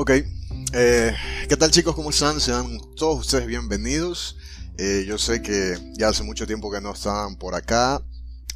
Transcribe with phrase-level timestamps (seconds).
[0.00, 0.12] Ok,
[0.74, 1.12] eh,
[1.48, 1.92] ¿qué tal chicos?
[1.96, 2.40] ¿Cómo están?
[2.40, 4.36] Sean todos ustedes bienvenidos.
[4.78, 8.00] Eh, yo sé que ya hace mucho tiempo que no estaban por acá,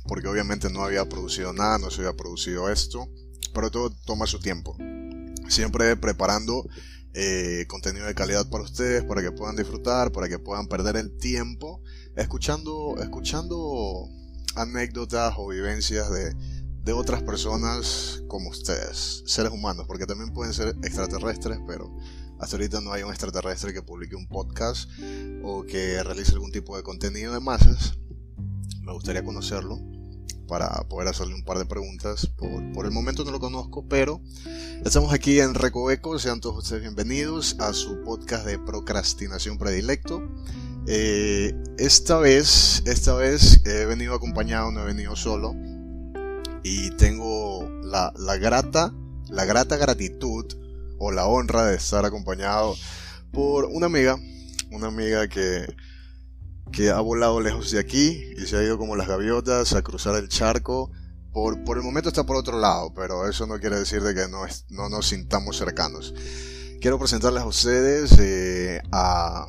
[0.06, 3.08] porque obviamente no había producido nada, no se había producido esto,
[3.52, 4.77] pero todo toma su tiempo.
[5.48, 6.64] Siempre preparando
[7.12, 11.18] eh, contenido de calidad para ustedes, para que puedan disfrutar, para que puedan perder el
[11.18, 11.82] tiempo,
[12.14, 14.09] escuchando, escuchando
[14.54, 16.36] anécdotas o vivencias de,
[16.84, 21.96] de otras personas como ustedes, seres humanos, porque también pueden ser extraterrestres, pero
[22.40, 24.90] hasta ahorita no hay un extraterrestre que publique un podcast
[25.45, 27.98] o que realice algún tipo de contenido de masas.
[28.80, 29.78] Me gustaría conocerlo
[30.48, 32.26] para poder hacerle un par de preguntas.
[32.26, 34.20] Por, por el momento no lo conozco, pero
[34.84, 36.18] estamos aquí en Recoveco.
[36.18, 40.20] Sean todos ustedes bienvenidos a su podcast de procrastinación predilecto.
[40.88, 45.54] Eh, esta vez, esta vez he venido acompañado, no he venido solo
[46.62, 48.93] y tengo la, la, grata,
[49.29, 50.47] la grata gratitud
[50.98, 52.74] o la honra de estar acompañado
[53.32, 54.16] por una amiga,
[54.71, 55.66] una amiga que,
[56.71, 60.16] que ha volado lejos de aquí y se ha ido como las gaviotas a cruzar
[60.16, 60.91] el charco.
[61.32, 64.28] Por, por el momento está por otro lado, pero eso no quiere decir de que
[64.28, 66.15] no, no nos sintamos cercanos.
[66.81, 69.47] Quiero presentarles a ustedes eh, a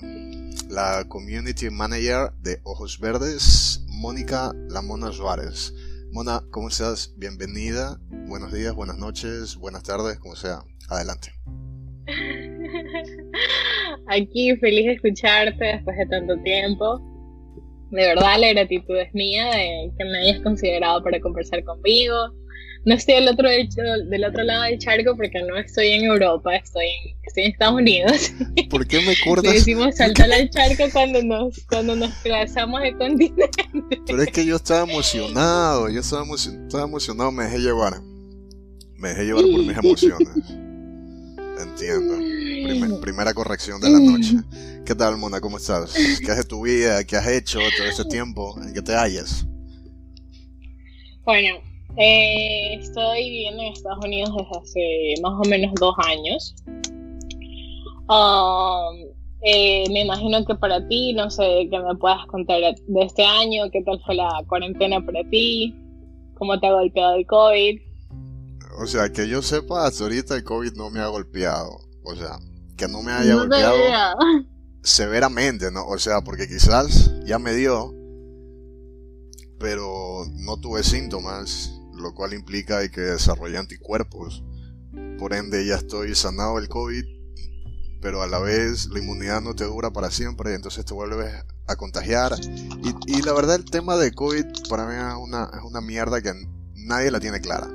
[0.70, 5.73] la Community Manager de Ojos Verdes, Mónica Lamona Suárez.
[6.14, 7.11] Mona, ¿cómo estás?
[7.17, 7.97] Bienvenida.
[8.28, 10.59] Buenos días, buenas noches, buenas tardes, como sea.
[10.88, 11.30] Adelante.
[14.09, 17.00] Aquí feliz de escucharte después de tanto tiempo.
[17.89, 22.16] De verdad, la gratitud es mía de que me hayas considerado para conversar conmigo,
[22.86, 26.86] no estoy del otro, del, otro lado del charco porque no estoy en Europa, estoy
[26.86, 28.34] en, estoy en Estados Unidos.
[28.70, 29.52] ¿Por qué me cortas?
[29.52, 33.64] Le decimos saltar al charco cuando nos, cuando nos trazamos de continente.
[34.06, 38.02] Pero es que yo estaba emocionado, yo estaba, estaba emocionado, me dejé llevar.
[38.98, 40.30] Me dejé llevar por mis emociones.
[41.61, 43.00] Entiendo.
[43.00, 44.36] primera corrección de la noche.
[44.86, 45.39] ¿Qué tal, Mona?
[45.39, 45.94] ¿Cómo estás?
[45.94, 47.04] ¿Qué de tu vida?
[47.05, 48.60] ¿Qué has hecho todo este tiempo?
[48.61, 49.45] ¿En qué te hallas?
[51.23, 51.60] Bueno,
[51.98, 56.55] eh, estoy viviendo en Estados Unidos desde hace más o menos dos años.
[58.09, 63.23] Um, eh, me imagino que para ti, no sé, que me puedas contar de este
[63.26, 65.76] año, qué tal fue la cuarentena para ti,
[66.36, 67.80] cómo te ha golpeado el COVID.
[68.81, 71.77] O sea, que yo sepa, hasta ahorita el COVID no me ha golpeado.
[72.04, 72.39] O sea,
[72.75, 73.77] que no me haya golpeado
[74.81, 75.86] severamente, ¿no?
[75.87, 77.93] O sea, porque quizás ya me dio,
[79.60, 84.43] pero no tuve síntomas lo cual implica que desarrolle anticuerpos.
[85.17, 87.03] Por ende ya estoy sanado del COVID,
[88.02, 91.33] pero a la vez la inmunidad no te dura para siempre, entonces te vuelves
[91.67, 92.33] a contagiar.
[93.08, 96.33] Y, la verdad el tema de COVID para mí es una, es una mierda que
[96.75, 97.67] nadie la tiene clara,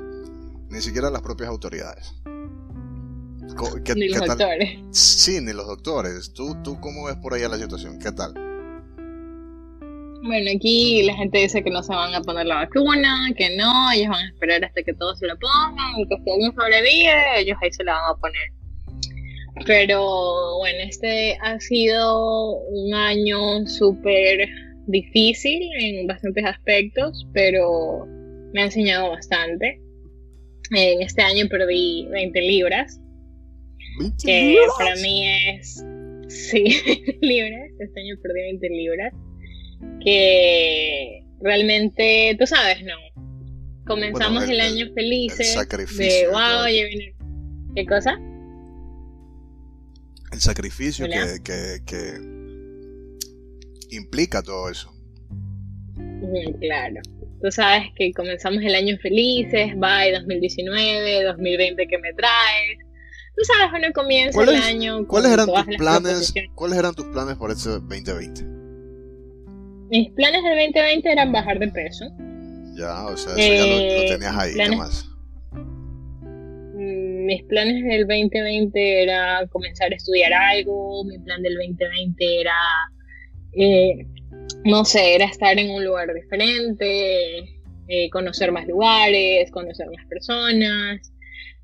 [0.69, 2.13] ni siquiera las propias autoridades.
[3.95, 4.79] ni los doctores.
[4.91, 6.31] Sí, ni los doctores.
[6.33, 7.97] ¿Tú, ¿Tú cómo ves por allá la situación?
[7.99, 8.48] ¿Qué tal?
[10.21, 13.91] Bueno, aquí la gente dice que no se van a poner la vacuna, que no,
[13.91, 17.39] ellos van a esperar hasta que todos se la pongan, y que si alguien sobrevive,
[17.39, 19.65] ellos ahí se la van a poner.
[19.65, 24.49] Pero bueno, este ha sido un año súper
[24.87, 28.05] difícil en bastantes aspectos, pero
[28.53, 29.79] me ha enseñado bastante.
[30.71, 32.99] En este año perdí 20 libras,
[34.23, 35.83] que para mí es...
[36.27, 36.63] Sí,
[37.21, 39.13] libras, este año perdí 20 libras
[40.03, 42.95] que realmente, tú sabes, ¿no?
[43.85, 45.55] Comenzamos el, año felices.
[45.97, 46.65] de, wow,
[47.75, 48.19] ¿Qué cosa?
[50.31, 52.19] El sacrificio que, que,
[53.89, 54.93] implica todo eso.
[56.59, 57.01] claro.
[57.41, 62.77] Tú sabes que comenzamos el año felices, bye 2019, 2020 que me traes.
[63.35, 65.07] Tú sabes, uno comienza el año.
[65.07, 66.33] ¿Cuáles eran tus planes?
[66.53, 68.59] ¿Cuáles eran tus planes por ese 2020?
[69.89, 72.05] Mis planes del 2020 eran bajar de peso.
[72.75, 75.09] Ya, o sea, eso ya lo, eh, tenías ahí, ¿qué más?
[75.53, 82.55] Mm, mis planes del 2020 era comenzar a estudiar algo, mi plan del 2020 era,
[83.53, 84.05] eh,
[84.63, 87.39] no sé, era estar en un lugar diferente,
[87.87, 91.11] eh, conocer más lugares, conocer más personas.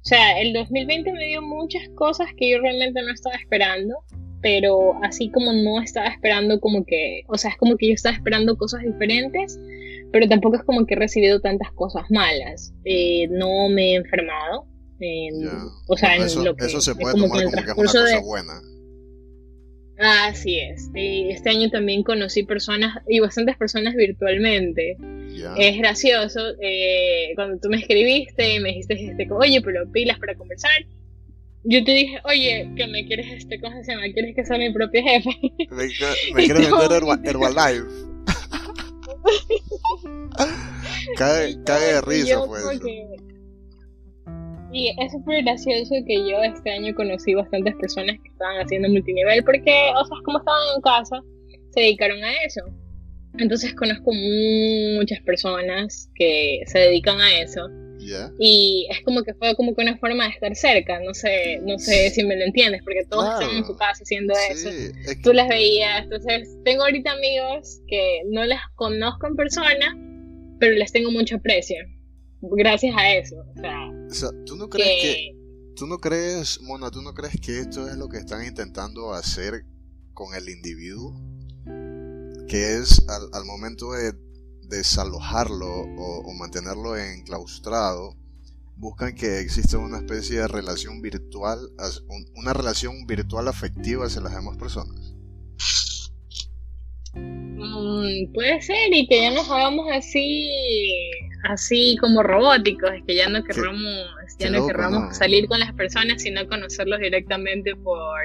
[0.04, 4.04] O sea, el 2020 me dio muchas cosas que yo realmente no estaba esperando
[4.46, 8.16] pero así como no estaba esperando como que, o sea, es como que yo estaba
[8.16, 9.60] esperando cosas diferentes,
[10.12, 12.72] pero tampoco es como que he recibido tantas cosas malas.
[12.84, 14.68] Eh, no me he enfermado.
[15.88, 18.20] O sea, eso, en lo que, eso se puede tomar como, que es una cosa
[18.20, 18.62] buena.
[19.98, 20.92] Así es.
[20.94, 24.96] Este año también conocí personas y bastantes personas virtualmente.
[25.58, 26.40] Es gracioso.
[26.62, 30.70] Eh, cuando tú me escribiste me dijiste, este, oye, pero pilas para conversar
[31.66, 34.06] yo te dije, oye, que me quieres, este, ¿cómo se llama?
[34.14, 35.30] ¿Quieres que sea mi propio jefe?
[35.72, 35.88] Me,
[36.36, 37.86] me quieres vender Herbalife.
[41.18, 42.80] cae, cae de risa, pues.
[44.72, 49.44] Y es súper gracioso que yo este año conocí bastantes personas que estaban haciendo multinivel
[49.44, 51.24] porque, o sea, como estaban en casa,
[51.70, 52.62] se dedicaron a eso.
[53.38, 57.70] Entonces conozco muchas personas que se dedican a eso.
[58.40, 61.78] Y es como que fue como que una forma de estar cerca, no sé, no
[61.80, 64.70] sé si me lo entiendes, porque todos están en su casa haciendo eso.
[65.24, 69.98] Tú las veías, entonces tengo ahorita amigos que no las conozco en persona,
[70.60, 71.78] pero les tengo mucho aprecio.
[72.42, 73.36] Gracias a eso.
[73.38, 75.36] O sea, ¿tú no crees que...
[75.76, 79.66] ¿Tú no crees, Mona, tú no crees que esto es lo que están intentando hacer
[80.14, 81.14] con el individuo?
[82.48, 84.14] Que es al, momento de
[84.70, 88.16] desalojarlo o, mantenerlo enclaustrado,
[88.78, 91.60] buscan que exista una especie de relación virtual,
[92.36, 95.16] una relación virtual afectiva hacia las demás personas.
[97.16, 100.50] Mm, puede ser, y que ya nos hagamos así,
[101.50, 104.08] así como robóticos, es que ya no querramos,
[104.38, 108.20] ya no querramos salir con las personas, sino conocerlos directamente por,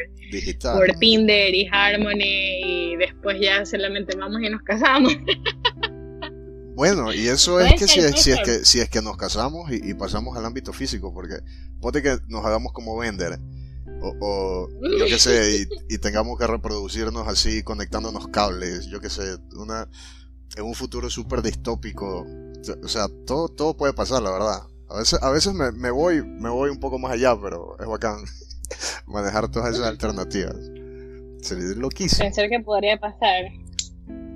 [0.60, 5.14] por Tinder y Harmony, y después ya solamente vamos y nos casamos.
[6.80, 9.70] Bueno, y eso es que si, es, si es que si es que nos casamos
[9.70, 11.34] y, pasamos al ámbito físico, porque
[11.78, 13.38] puede que nos hagamos como vender
[14.00, 14.66] o,
[14.98, 19.90] yo qué sé, y, tengamos que reproducirnos así, conectándonos cables, yo qué sé, una,
[20.56, 22.26] en un futuro súper distópico.
[22.82, 24.62] O sea, todo, todo puede pasar, la verdad.
[24.88, 27.86] A veces, a veces me, me, voy, me voy un poco más allá, pero es
[27.86, 28.24] bacán
[29.06, 30.56] manejar todas esas alternativas.
[31.42, 32.24] Sería loquísimo.
[32.24, 33.50] Pensar que podría pasar.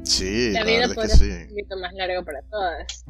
[0.05, 3.05] Sí, la vida podría ser un poquito más largo para todas.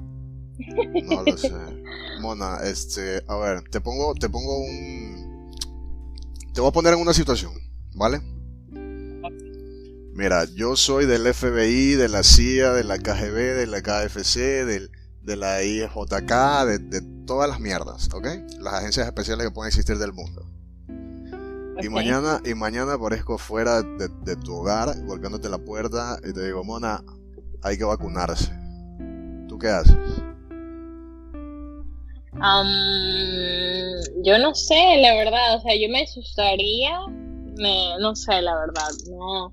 [1.04, 1.52] No lo sé.
[2.20, 5.52] Mona, este, a ver, te pongo, te pongo un,
[6.54, 7.52] te voy a poner en una situación,
[7.94, 8.20] ¿vale?
[10.14, 15.36] Mira, yo soy del FBI, de la CIA, de la KGB, de la KFC, de
[15.36, 16.30] la IJK,
[16.66, 18.26] de, todas las mierdas, ¿ok?
[18.60, 20.48] Las agencias especiales que pueden existir del mundo.
[21.84, 26.64] Y mañana, y mañana aparezco fuera de, tu hogar, golpeándote la puerta y te digo,
[26.64, 27.04] Mona,
[27.62, 28.50] hay que vacunarse.
[29.48, 29.98] ¿Tú qué haces?
[34.24, 36.98] yo no sé, la verdad, o sea, yo me asustaría,
[37.56, 39.52] me, no sé, la verdad, no.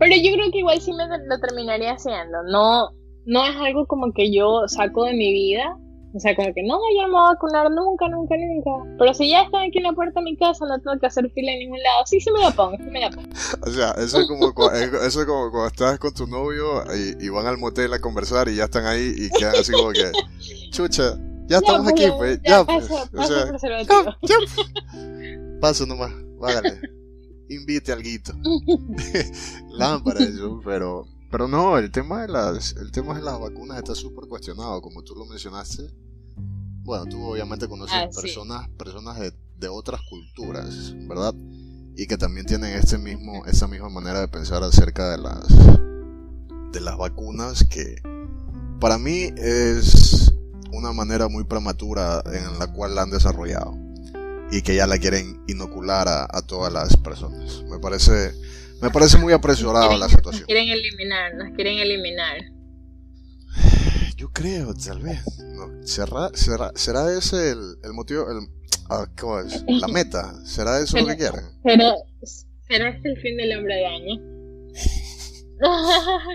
[0.00, 2.90] Pero yo creo que igual sí me lo terminaría haciendo, no,
[3.26, 5.76] no es algo como que yo saco de mi vida,
[6.14, 8.96] o sea, como que no, yo no me voy a vacunar nunca, nunca, nunca.
[8.98, 11.30] Pero si ya están aquí en la puerta de mi casa, no tengo que hacer
[11.30, 12.06] fila en ningún lado.
[12.06, 13.28] Sí, sí me la pongo, sí me la pongo.
[13.66, 17.28] O sea, eso es como, eso es como cuando estás con tu novio y, y,
[17.28, 20.10] van al motel a conversar y ya están ahí y quedan así como que,
[20.70, 22.40] chucha, ya estamos aquí, pues.
[22.42, 22.90] Ya, pues.
[22.90, 23.52] o sea,
[25.60, 26.80] paso nomás, vágale.
[27.48, 28.32] Invite al guito.
[29.70, 31.06] Lámpara, eso, pero.
[31.30, 35.02] Pero no, el tema de las, el tema de las vacunas está súper cuestionado, como
[35.02, 35.90] tú lo mencionaste.
[36.84, 41.34] Bueno, tú obviamente conoces ah, personas, personas de, de, otras culturas, ¿verdad?
[41.96, 45.46] Y que también tienen este mismo, esa misma manera de pensar acerca de las,
[46.72, 48.00] de las vacunas que
[48.80, 50.32] para mí es
[50.72, 53.76] una manera muy prematura en la cual la han desarrollado
[54.50, 57.62] y que ya la quieren inocular a, todas las personas.
[57.68, 58.32] Me parece,
[58.80, 60.42] me parece muy apresurada la situación.
[60.42, 62.38] Nos quieren eliminar, nos quieren eliminar.
[64.16, 65.20] Yo creo, tal vez.
[65.84, 66.30] ¿será,
[66.74, 68.30] será, ese el, motivo?
[68.30, 68.48] El,
[68.90, 69.64] ah, ¿cómo es?
[69.66, 70.34] La meta.
[70.44, 71.40] ¿Será eso lo que quieren?
[71.64, 71.94] Pero,
[72.68, 74.20] ¿será este el fin del hombre de año?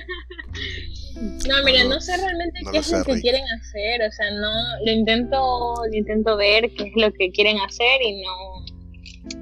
[1.47, 4.51] No, mira, no, sé realmente qué es lo que quieren hacer, o sea, no,
[4.83, 8.62] lo intento, lo intento ver qué es lo que quieren hacer y no,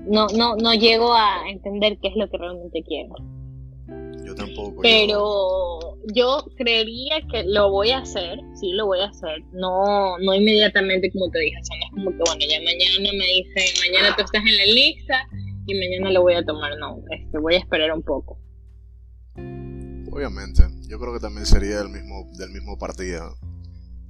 [0.07, 3.12] no, no, no llego a entender qué es lo que realmente quieren.
[4.25, 4.81] Yo tampoco.
[4.81, 10.33] Pero yo creería que lo voy a hacer, sí lo voy a hacer, no, no
[10.33, 13.91] inmediatamente como te dije, o sea, no es como que bueno, ya mañana me dicen,
[13.91, 15.27] mañana tú estás en la lista
[15.67, 18.39] y mañana lo voy a tomar, no, este, voy a esperar un poco.
[20.12, 23.38] Obviamente, yo creo que también sería del mismo, del mismo partido.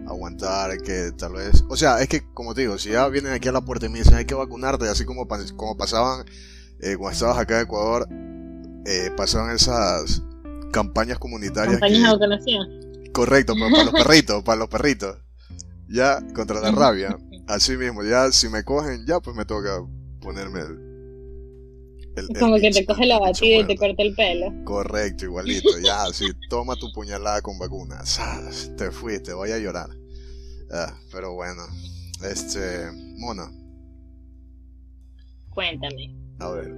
[0.07, 1.63] Aguantar que tal vez...
[1.69, 3.89] O sea, es que, como te digo, si ya vienen aquí a la puerta y
[3.89, 6.25] me dicen hay que vacunarte, así como, como pasaban
[6.79, 8.07] eh, cuando estabas acá en Ecuador,
[8.85, 10.21] eh, pasaban esas
[10.71, 11.79] campañas comunitarias.
[11.79, 15.17] Campañas de Correcto, para los perritos, para los perritos.
[15.87, 17.17] Ya, contra la rabia.
[17.47, 19.81] Así mismo, ya si me cogen, ya pues me toca
[20.21, 20.90] ponerme el,
[22.39, 24.53] como que te coge la batida y te corta el pelo.
[24.65, 25.79] Correcto, igualito.
[25.79, 28.19] Ya, sí, toma tu puñalada con vacunas.
[28.77, 29.89] Te fuiste, voy a llorar.
[30.71, 31.63] Ah, pero bueno,
[32.23, 33.51] este, Mona.
[35.49, 36.15] Cuéntame.
[36.39, 36.73] A ver.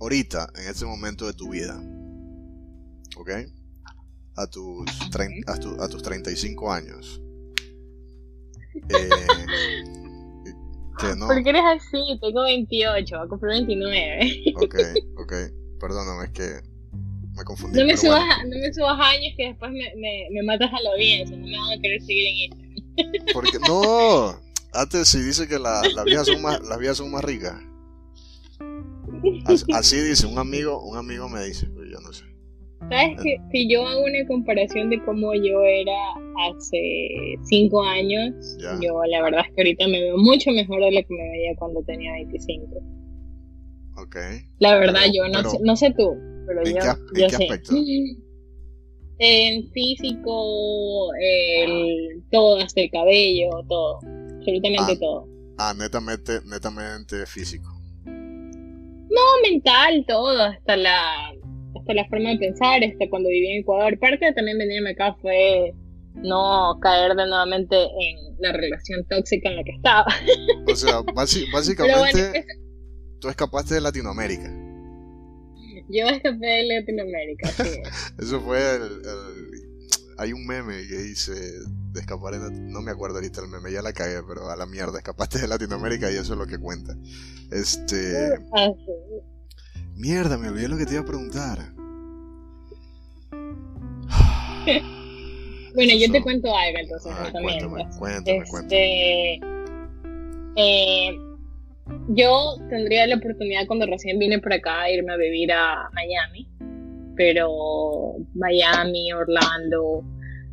[0.00, 1.80] Ahorita, en este momento de tu vida,
[3.16, 3.30] ¿ok?
[4.36, 4.88] A tus,
[5.46, 7.20] a, a tus 35 años.
[8.88, 9.99] Eh,
[11.00, 11.26] que no.
[11.26, 12.18] ¿Por qué eres así?
[12.20, 14.54] Tengo 28, voy a cumplir 29.
[14.56, 14.74] ok,
[15.18, 15.32] ok.
[15.80, 16.70] Perdóname, es que
[17.36, 17.78] me confundí.
[17.78, 20.90] No me, subas, no me subas años que después me, me, me matas a la
[20.90, 21.36] audiencia.
[21.36, 22.70] No me van a querer seguir en Instagram.
[23.32, 24.38] Porque, no,
[24.72, 27.56] antes si dice que la, las, viejas son más, las viejas son más ricas.
[29.74, 32.24] Así, dice un amigo, un amigo me dice, pero yo no sé.
[32.88, 35.92] ¿Sabes que si yo hago una comparación de cómo yo era
[36.48, 41.00] hace 5 años, yo la verdad es que ahorita me veo mucho mejor de lo
[41.06, 42.66] que me veía cuando tenía 25.
[43.96, 44.16] Ok.
[44.58, 47.44] La verdad, yo no, sé, no sé tú, pero yo, yo sé.
[47.44, 47.74] Aspecto?
[49.22, 53.98] En físico, el, todo, hasta el cabello, todo.
[54.38, 55.28] Absolutamente ah, todo.
[55.58, 57.68] Ah, netamente, netamente físico.
[58.06, 61.34] No, mental, todo, hasta la,
[61.78, 63.98] hasta la forma de pensar, hasta cuando viví en Ecuador.
[63.98, 65.74] Parte de también venirme acá fue
[66.14, 70.06] no caer de nuevamente en la relación tóxica en la que estaba.
[70.66, 72.44] O sea, básicamente
[73.20, 74.50] tú escapaste de Latinoamérica.
[75.88, 77.80] Yo escapé de Latinoamérica, sí.
[78.18, 79.02] Eso fue el,
[80.18, 82.70] Hay un meme que dice de escapar en...
[82.70, 85.48] No me acuerdo ahorita el meme, ya la cagué, pero a la mierda, escapaste de
[85.48, 86.96] Latinoamérica y eso es lo que cuenta.
[87.50, 88.34] Este...
[88.56, 88.68] Ah,
[90.00, 91.58] mierda, me olvidé lo que te iba a preguntar.
[95.74, 97.12] bueno, yo te cuento algo entonces.
[97.14, 99.40] Ah, cuéntame, cuéntame, este...
[100.56, 101.14] Eh,
[102.08, 106.48] yo tendría la oportunidad cuando recién vine por acá a irme a vivir a Miami,
[107.16, 110.04] pero Miami, Orlando, o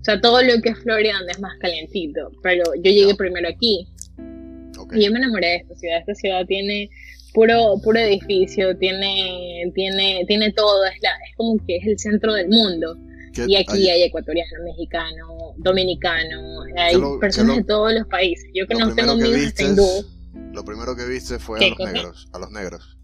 [0.01, 3.88] sea, todo lo que es Florida donde es más calientito, pero yo llegué primero aquí.
[4.94, 6.89] Y yo me enamoré de esta ciudad, esta ciudad tiene
[7.38, 12.50] puro puro edificio, tiene tiene tiene todo, es, es como que es el centro del
[12.50, 12.98] mundo.
[13.48, 18.50] Y aquí hay, ecuatoriano, mexicano, dominicano, hay personas de todos los países.
[18.56, 19.84] Yo que no tengo amigos hasta hindú
[20.53, 22.98] lo primero que viste fue a los negros, a los negros.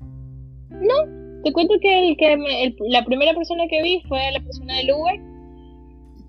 [0.00, 4.74] No, te cuento que, el, que la primera persona que vi fue a la persona
[4.78, 5.20] del Uber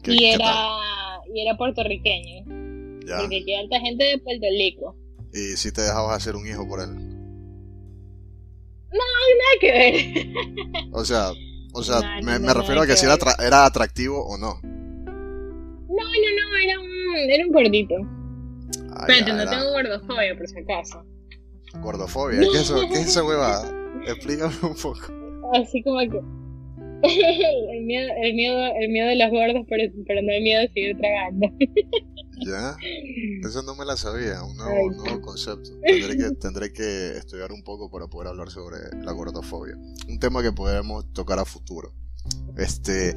[0.03, 0.53] y era
[1.33, 2.43] y era puertorriqueño.
[2.45, 4.97] Porque aquí hay alta gente de Puerto Rico.
[5.33, 7.08] ¿Y si te dejabas hacer un hijo por él?
[8.91, 9.05] No,
[9.39, 10.89] nada que ver.
[10.91, 11.31] o sea,
[11.73, 14.59] o sea, me, me refiero a que si era, era atractivo o no.
[14.63, 17.95] No, no, no, era un, era un gordito.
[18.99, 21.03] Espérate, no tengo gordofobia, por si acaso.
[21.81, 22.39] ¿Gordofobia?
[22.39, 23.71] ¿Qué es eso, qué es esa huevada?
[24.07, 25.01] Explícame un poco.
[25.53, 26.19] Así como que.
[27.71, 30.67] el, miedo, el, miedo, el miedo de los gordos, pero, pero no el miedo de
[30.69, 31.47] seguir tragando.
[32.45, 32.75] ya,
[33.43, 35.71] eso no me la sabía, un nuevo, nuevo concepto.
[35.81, 39.75] Tendré que, tendré que estudiar un poco para poder hablar sobre la gordofobia.
[40.07, 41.93] Un tema que podemos tocar a futuro.
[42.57, 43.15] Este,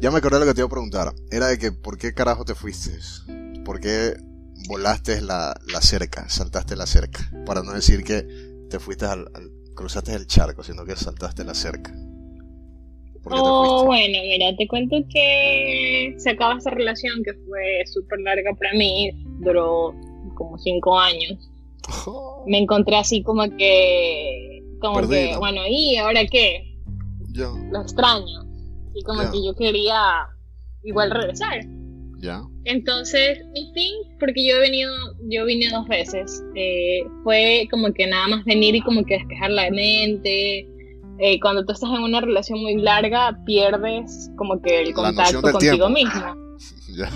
[0.00, 1.14] ya me acordé de lo que te iba a preguntar.
[1.30, 2.98] Era de que, ¿por qué carajo te fuiste?
[3.64, 4.16] ¿Por qué
[4.66, 8.26] volaste la, la cerca, saltaste la cerca, para no decir que
[8.68, 9.30] te fuiste al,
[9.74, 11.94] cruzaste el charco, sino que saltaste la cerca.
[13.30, 18.72] Oh, bueno, mira, te cuento que se acaba esta relación que fue súper larga para
[18.74, 19.94] mí, duró
[20.34, 21.50] como cinco años.
[22.06, 22.44] Oh.
[22.46, 26.76] Me encontré así como que, como que, bueno, ¿y ahora qué?
[27.70, 28.44] Lo extraño.
[28.94, 30.26] Y como que yo quería
[30.82, 31.60] igual regresar.
[32.20, 32.42] Ya.
[32.64, 34.90] Entonces, mi fin, porque yo he venido,
[35.28, 39.50] yo vine dos veces, eh, fue como que nada más venir y como que despejar
[39.50, 40.66] la mente.
[41.18, 45.88] Eh, cuando tú estás en una relación muy larga, pierdes como que el contacto contigo
[45.88, 46.34] mismo.
[46.96, 47.10] ya.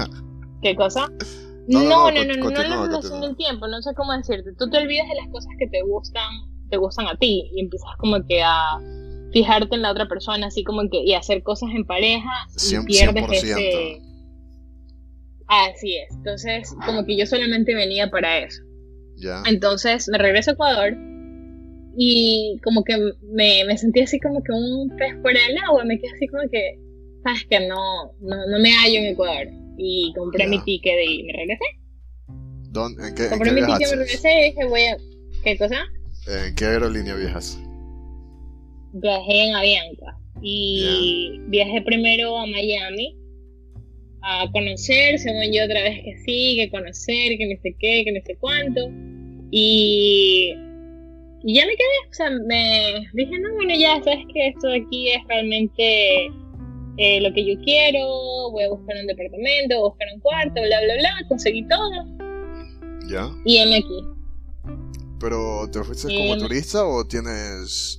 [0.62, 1.08] ¿Qué cosa?
[1.68, 4.52] No, no, no, no, no, no, la relación del tiempo, no sé cómo decirte.
[4.58, 6.28] Tú te olvidas de las cosas que te gustan,
[6.70, 8.78] te gustan a ti y empiezas como que a
[9.32, 13.30] fijarte en la otra persona, así como que y hacer cosas en pareja y pierdes
[13.30, 14.02] ese
[15.46, 16.14] Así es.
[16.16, 18.62] Entonces, como que yo solamente venía para eso.
[19.16, 19.42] Ya.
[19.46, 20.96] Entonces, me regreso a Ecuador
[21.96, 25.84] y como que me, me sentí así como que un pez fuera del agua.
[25.84, 26.78] Me quedé así como que,
[27.22, 29.48] sabes que no, no, me hallo en Ecuador.
[29.76, 31.64] Y compré mi ticket y me regresé.
[32.70, 34.96] ¿Dónde, en qué, compré mi ticket, me regresé y dije, voy a...
[35.44, 35.84] ¿Qué cosa?
[36.28, 37.58] ¿En qué aerolínea viajas?
[38.92, 40.18] Viajé en Avianca.
[40.40, 43.16] Y viajé primero a Miami
[44.22, 48.12] a conocer, según yo otra vez que sí, que conocer, que no sé qué, que
[48.12, 48.88] no sé cuánto.
[49.50, 50.54] Y,
[51.44, 54.82] y ya me quedé, o sea, me dije, no, bueno, ya sabes que esto de
[54.82, 56.26] aquí es realmente
[56.98, 60.52] eh, lo que yo quiero, voy a buscar un departamento, voy a buscar un cuarto,
[60.54, 61.90] bla, bla, bla, conseguí todo.
[63.08, 63.28] ¿Ya?
[63.44, 64.04] Y heme aquí.
[65.18, 67.98] Pero, ¿te fuiste como turista o tienes...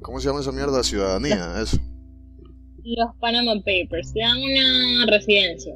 [0.00, 0.82] ¿Cómo se llama esa mierda?
[0.82, 1.78] Ciudadanía, eso.
[2.84, 5.74] Los Panama Papers, te dan una residencia.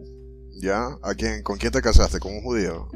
[0.60, 0.88] ¿Ya?
[1.02, 2.18] ¿A quién, ¿Con quién te casaste?
[2.18, 2.88] ¿Con un judío?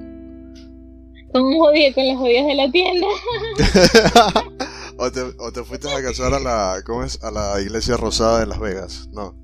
[1.32, 3.06] Con un con los judíos de la tienda.
[4.98, 7.22] o, te, ¿O te fuiste a casar a la, ¿cómo es?
[7.22, 9.08] a la iglesia rosada de Las Vegas?
[9.12, 9.34] No.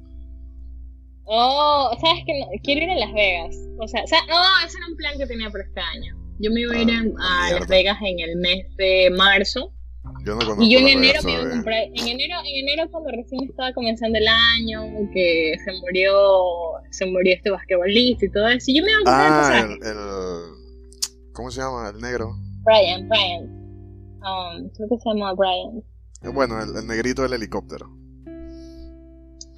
[1.24, 3.56] Oh, sabes que no, quiero ir a Las Vegas.
[3.78, 6.16] O sea, oh, ese era un plan que tenía para este año.
[6.38, 6.90] Yo me iba a ir
[7.20, 9.72] ah, a, Las Vegas en el mes de marzo.
[10.24, 13.10] Yo no y yo en enero me iba a comprar, en enero, en enero cuando
[13.10, 16.12] recién estaba comenzando el año, que se murió,
[16.90, 19.86] se murió este basquetbolista y todo eso, y yo me iba a comprar ah, el,
[19.86, 20.65] el,
[21.36, 21.90] ¿cómo se llama?
[21.90, 22.34] El negro.
[22.64, 23.44] Brian, Brian.
[24.24, 25.84] Um, creo que se llama Brian.
[26.22, 27.94] Eh, bueno, el, el negrito del helicóptero.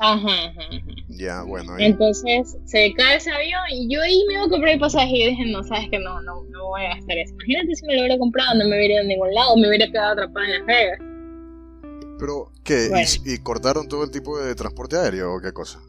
[0.00, 0.60] Ajá, ajá,
[1.08, 1.76] Ya, bueno.
[1.78, 5.28] Entonces se cae ese avión y yo ahí me iba a comprar el pasaje y
[5.30, 7.34] dije, no, sabes que no, no, no voy a gastar eso.
[7.34, 9.86] Imagínate si me lo hubiera comprado, no me hubiera ido a ningún lado, me hubiera
[9.86, 10.98] quedado atrapada en Las Vegas.
[12.18, 12.90] Pero, ¿qué?
[13.24, 15.80] ¿Y, cortaron todo el tipo de transporte aéreo o qué cosa?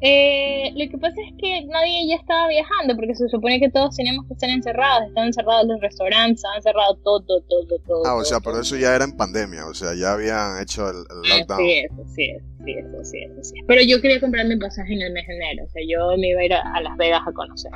[0.00, 3.96] Eh, lo que pasa es que nadie ya estaba viajando porque se supone que todos
[3.96, 5.08] teníamos que estar encerrados.
[5.08, 8.06] Estaban encerrados los restaurantes, estaban cerrados todo, todo, todo, todo.
[8.06, 10.98] Ah, o sea, pero eso ya era en pandemia, o sea, ya habían hecho el,
[11.28, 11.58] lockdown.
[11.58, 12.32] Sí, eso, sí,
[12.64, 13.54] sí, eso, sí, eso, sí.
[13.66, 16.28] Pero yo quería comprar mi pasaje en el mes de enero, o sea, yo me
[16.28, 17.72] iba a ir a, Las Vegas a conocer.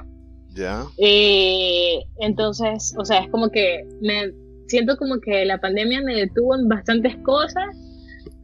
[0.55, 0.85] Ya.
[0.99, 4.31] Eh, entonces, o sea, es como que me
[4.69, 7.65] siento como que la pandemia me detuvo en bastantes cosas,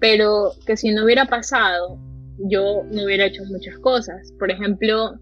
[0.00, 1.98] pero que si no hubiera pasado
[2.38, 4.32] yo no hubiera hecho muchas cosas.
[4.38, 5.18] Por ejemplo,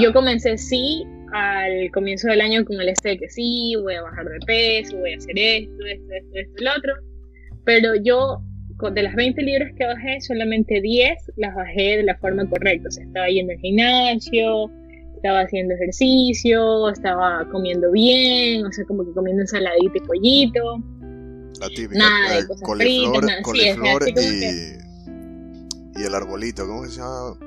[0.00, 4.02] yo comencé sí al comienzo del año con el este de que sí, voy a
[4.02, 6.92] bajar de peso, voy a hacer esto, esto, esto, esto, el otro.
[7.64, 8.40] Pero yo,
[8.92, 12.88] de las 20 libras que bajé, solamente 10 las bajé de la forma correcta.
[12.88, 14.70] O sea, estaba yendo al gimnasio,
[15.16, 20.82] estaba haciendo ejercicio, estaba comiendo bien, o sea, como que comiendo ensaladita y pollito.
[21.60, 23.22] La típica, nada de cosas fritas,
[23.78, 24.00] nada.
[24.04, 24.83] Sí, y
[25.96, 27.38] y el arbolito, ¿cómo se llama?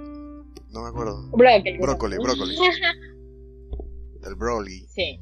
[0.72, 1.30] No me acuerdo.
[1.32, 1.78] Brócoli.
[1.78, 2.58] Brócoli, brócoli.
[4.28, 4.88] el broly.
[4.94, 5.20] Sí.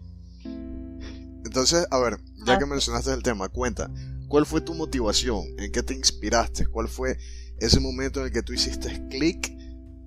[1.46, 3.90] Entonces, a ver, ya que mencionaste el tema, cuenta,
[4.28, 5.44] ¿cuál fue tu motivación?
[5.58, 6.68] ¿En qué te inspiraste?
[6.68, 7.18] ¿Cuál fue
[7.60, 9.52] ese momento en el que tú hiciste clic,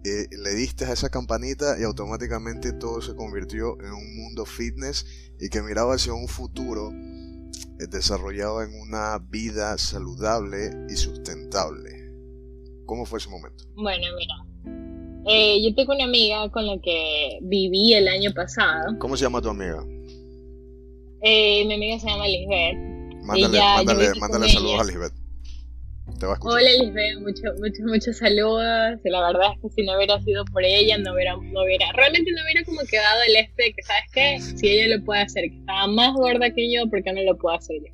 [0.04, 5.06] eh, le diste a esa campanita y automáticamente todo se convirtió en un mundo fitness
[5.40, 11.97] y que miraba hacia un futuro eh, desarrollado en una vida saludable y sustentable?
[12.88, 13.64] ¿Cómo fue ese momento?
[13.74, 14.34] Bueno, mira.
[15.26, 18.98] Eh, yo tengo una amiga con la que viví el año pasado.
[18.98, 19.84] ¿Cómo se llama tu amiga?
[21.20, 22.78] Eh, mi amiga se llama Lisbeth.
[23.24, 25.12] Mándale, mándale, mándale saludos a Lisbeth.
[26.18, 26.58] Te va a escuchar.
[26.58, 28.98] Hola Lisbeth, muchos, muchos, muchos saludos.
[29.04, 32.32] La verdad es que si no hubiera sido por ella, no hubiera, no hubiera, realmente
[32.32, 34.40] no hubiera como quedado el este de que, ¿sabes qué?
[34.56, 37.36] Si ella lo puede hacer, que estaba más gorda que yo, ¿por qué no lo
[37.36, 37.92] puedo hacer yo?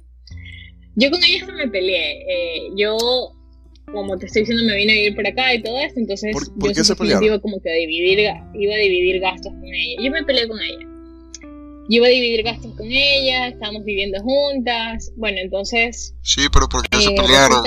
[0.95, 2.23] Yo con ella me peleé.
[2.29, 2.97] Eh, yo
[3.93, 6.73] como te estoy diciendo, me vine a vivir por acá y todo esto, entonces ¿Por,
[6.73, 6.95] yo se
[7.25, 10.03] iba como que a dividir, iba a dividir gastos con ella.
[10.03, 10.87] Yo me peleé con ella.
[11.89, 16.15] Yo iba a dividir gastos con ella, estábamos viviendo juntas, bueno, entonces...
[16.23, 17.63] Sí, pero ¿por qué se eh, pelearon?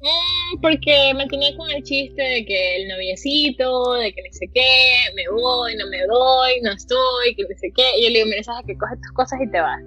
[0.00, 4.48] Mm, porque me tenía con el chiste de que el noviecito, de que no sé
[4.54, 4.70] qué,
[5.16, 7.98] me voy, no me doy, no estoy, que no sé qué.
[7.98, 9.80] Y yo le digo, mira, sabes que coges tus cosas y te vas.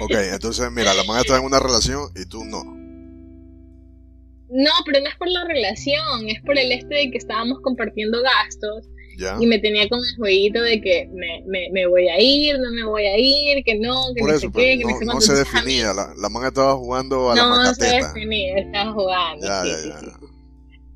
[0.00, 2.79] Ok, entonces mira, la mamá está en una relación y tú no.
[4.50, 8.20] No, pero no es por la relación, es por el este de que estábamos compartiendo
[8.22, 8.88] gastos.
[9.38, 12.70] Y me tenía con el jueguito de que me, me, me, voy a ir, no
[12.70, 15.34] me voy a ir, que no, que no sé qué, que no, sé No se
[15.34, 17.98] definía, la, la estaba jugando a la macateta.
[17.98, 19.46] No se definía, estaba jugando.
[19.46, 20.30] Ya, ya, ya.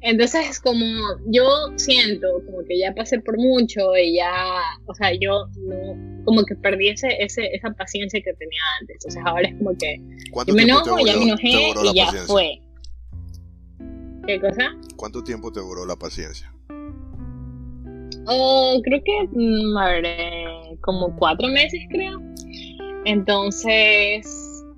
[0.06, 0.84] Entonces, como
[1.26, 1.44] yo
[1.76, 6.54] siento como que ya pasé por mucho y ya, o sea, yo no, como que
[6.56, 8.96] perdí ese, ese, esa paciencia que tenía antes.
[8.96, 10.00] Entonces, ahora es como que
[10.46, 12.60] yo me enojo, ya me enojé y ya fue.
[14.26, 14.74] ¿Qué cosa?
[14.96, 16.52] ¿Cuánto tiempo te duró la paciencia?
[18.26, 22.22] Oh, creo que, mm, a ver, eh, como cuatro meses creo.
[23.04, 24.26] Entonces,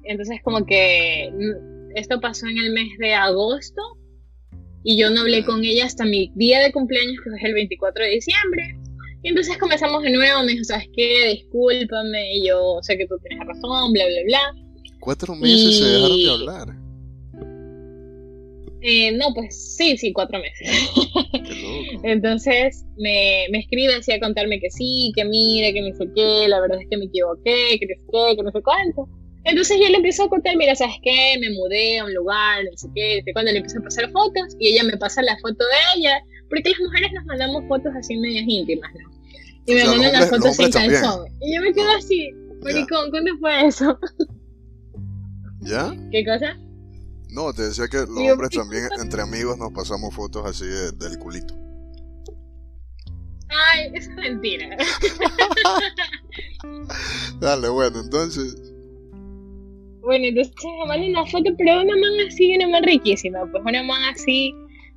[0.03, 3.83] entonces como que mm, esto pasó en el mes de agosto
[4.83, 8.05] y yo no hablé con ella hasta mi día de cumpleaños, que fue el 24
[8.05, 8.79] de diciembre.
[9.23, 11.31] Y entonces comenzamos de nuevo, me dijo, ¿sabes qué?
[11.31, 14.41] Discúlpame, y yo sé que tú tienes razón, bla, bla, bla.
[15.01, 16.86] Cuatro meses se dejaron de hablar.
[18.89, 20.69] Eh, no, pues sí, sí, cuatro meses.
[22.05, 26.47] Entonces me, me escribe así a contarme que sí, que mira, que no sé qué,
[26.47, 29.09] la verdad es que me equivoqué, que no sé qué, que no sé cuánto.
[29.43, 31.37] Entonces yo le empiezo a contar, mira, ¿sabes qué?
[31.41, 34.69] Me mudé a un lugar, no sé qué, cuando le empiezo a pasar fotos y
[34.69, 38.45] ella me pasa la foto de ella, porque las mujeres nos mandamos fotos así medias
[38.47, 39.11] íntimas, ¿no?
[39.67, 41.27] Y me mandan las fotos sin calzón.
[41.41, 42.31] Y yo me quedo así,
[42.63, 43.99] maricón, ¿cuándo fue eso?
[45.63, 45.93] ¿Ya?
[46.13, 46.57] ¿Qué cosa?
[47.31, 51.55] No, te decía que los hombres también entre amigos nos pasamos fotos así del culito.
[53.49, 54.77] Ay, eso es mentira.
[57.41, 58.57] Dale, bueno, entonces.
[60.01, 63.51] Bueno, entonces me mandan una foto, pero una man así, una man riquísima.
[63.51, 64.55] Pues una man así,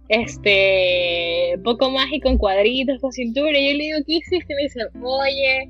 [0.10, 3.58] este, poco más y con cuadritos, con cintura.
[3.58, 4.56] Y yo le digo, ¿qué hiciste?
[4.56, 5.70] Me dice, oye,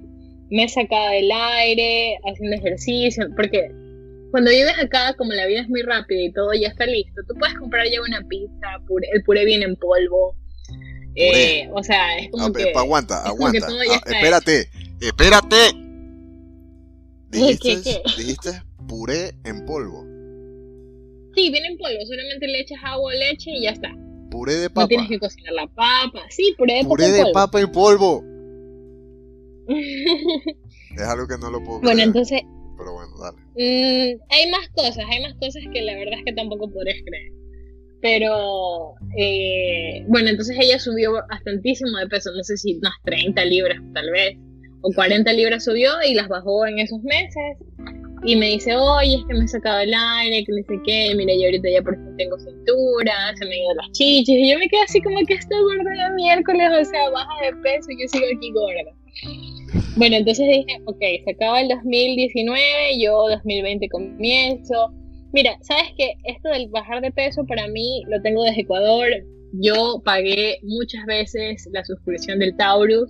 [0.49, 3.27] me he sacado del aire, haciendo ejercicio.
[3.35, 3.71] Porque
[4.31, 7.35] cuando vives acá, como la vida es muy rápida y todo ya está listo, tú
[7.35, 8.67] puedes comprar ya una pizza,
[9.13, 10.35] el puré viene en polvo.
[11.15, 12.71] Eh, o sea, es como que.
[12.75, 13.67] Aguanta, aguanta.
[13.67, 14.69] Ah, espérate,
[15.01, 15.55] espérate.
[17.29, 20.03] ¿Dijiste, ¿Qué, dijiste puré en polvo.
[21.35, 23.89] Sí, viene en polvo, solamente le echas agua o leche y ya está.
[24.31, 24.81] Puré de papa.
[24.81, 26.23] No tienes que cocinar la papa.
[26.29, 28.23] Sí, puré de puré de papa en polvo.
[29.69, 32.41] es algo que no lo puedo Bueno, entonces
[32.79, 33.37] pero bueno, dale.
[33.55, 37.31] Mm, hay más cosas, hay más cosas que la verdad es que tampoco podrías creer.
[38.01, 43.77] Pero, eh, bueno, entonces ella subió bastantísimo de peso, no sé si unas 30 libras
[43.93, 44.37] tal vez,
[44.81, 47.57] o 40 libras subió y las bajó en esos meses.
[48.23, 51.13] Y me dice, oye, es que me he sacado el aire, que no sé qué,
[51.15, 54.51] mira, yo ahorita ya por fin tengo cintura, se me han ido las chichis, y
[54.51, 57.87] yo me quedo así como que estoy gorda de miércoles, o sea, baja de peso
[57.91, 58.91] y yo sigo aquí gorda.
[59.95, 64.93] Bueno, entonces dije, ok, se acaba el 2019, yo 2020 comienzo.
[65.33, 66.13] Mira, ¿sabes qué?
[66.23, 69.07] Esto del bajar de peso para mí lo tengo desde Ecuador.
[69.53, 73.09] Yo pagué muchas veces la suscripción del Taurus.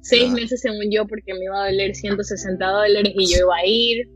[0.00, 3.66] Seis meses según yo porque me iba a doler 160 dólares y yo iba a
[3.66, 4.08] ir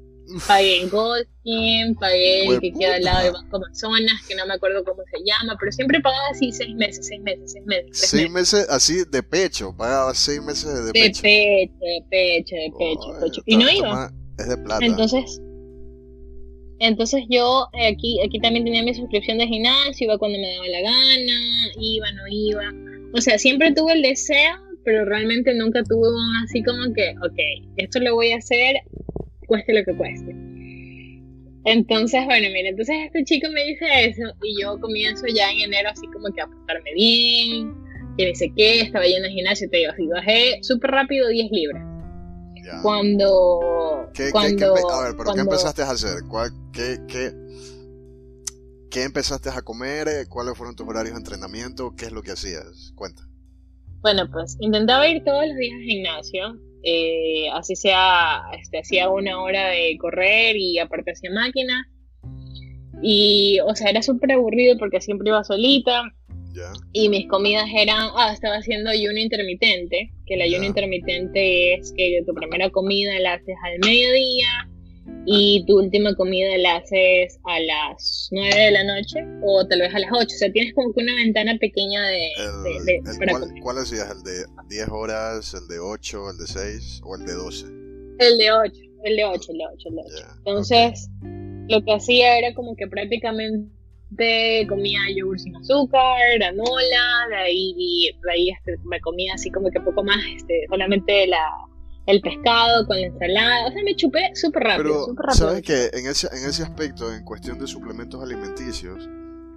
[0.47, 4.55] pagué en Goldstein, pagué el que queda al lado de Banco Amazonas, que no me
[4.55, 7.91] acuerdo cómo se llama, pero siempre pagaba así seis meses, seis meses, seis meses.
[7.93, 8.67] Seis meses.
[8.69, 11.23] así de pecho, pagaba seis meses de, de pecho.
[11.23, 13.43] De pecho, de pecho, de pecho, pecho.
[13.47, 14.13] Y no iba.
[14.39, 14.85] Es de plata.
[14.85, 15.41] Entonces,
[16.79, 20.69] entonces yo eh, aquí, aquí también tenía mi suscripción de gimnasio, iba cuando me daba
[20.69, 22.65] la gana, iba, no iba.
[23.13, 27.69] O sea, siempre tuve el deseo, pero realmente nunca tuve un así como que, ok,
[27.77, 28.77] esto lo voy a hacer
[29.51, 30.31] cueste lo que cueste.
[31.65, 35.91] Entonces, bueno, mira, entonces este chico me dice eso y yo comienzo ya en enero
[35.91, 37.75] así como que a portarme bien,
[38.17, 41.51] que no sé qué, estaba yendo al gimnasio, te digo, así bajé súper rápido 10
[41.51, 41.87] libras.
[42.83, 44.09] Cuando...
[44.15, 46.23] ¿Qué, cuando, a ver, pero ¿qué empezaste a hacer?
[46.29, 47.33] ¿Cuál, qué, qué,
[48.91, 50.07] ¿Qué empezaste a comer?
[50.29, 51.95] ¿Cuáles fueron tus horarios de entrenamiento?
[51.97, 52.93] ¿Qué es lo que hacías?
[52.95, 53.23] Cuenta.
[54.03, 56.70] Bueno, pues intentaba ir todos los días al gimnasio.
[56.83, 61.87] Eh, así sea, este, hacía una hora de correr y aparte hacía máquina.
[63.03, 66.03] Y, o sea, era súper aburrido porque siempre iba solita.
[66.93, 72.23] Y mis comidas eran, ah, estaba haciendo ayuno intermitente, que el ayuno intermitente es que
[72.27, 74.69] tu primera comida la haces al mediodía,
[75.27, 79.95] y tu última comida la haces a las 9 de la noche o tal vez
[79.95, 80.23] a las 8.
[80.23, 82.31] O sea, tienes como que una ventana pequeña de...
[83.63, 84.11] ¿cuál, decías?
[84.11, 87.67] ¿El de 10 horas, el de 8, el de 6 o el de 12?
[88.19, 90.27] El de 8, el de 8, el de 8, el de 8.
[90.39, 91.09] Entonces,
[91.69, 98.33] lo que hacía era como que prácticamente comía yogur sin azúcar, granola, de ahí, de
[98.33, 101.49] ahí este, me comía así como que poco más, este, solamente la
[102.07, 103.69] el pescado con la ensalada.
[103.69, 105.15] O sea, me chupé súper rápido.
[105.17, 109.09] Pero, ¿sabes que En ese, en ese aspecto, en cuestión de suplementos alimenticios,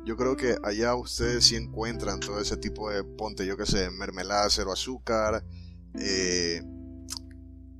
[0.05, 3.89] yo creo que allá ustedes sí encuentran todo ese tipo de, ponte, yo que sé,
[3.89, 5.43] mermelada, cero azúcar,
[5.97, 6.61] eh,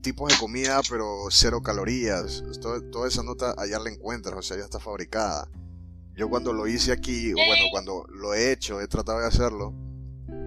[0.02, 2.44] tipos de comida, pero cero calorías.
[2.92, 5.50] toda esa nota allá la encuentras, o sea, ya está fabricada.
[6.16, 9.74] Yo cuando lo hice aquí, o bueno, cuando lo he hecho, he tratado de hacerlo,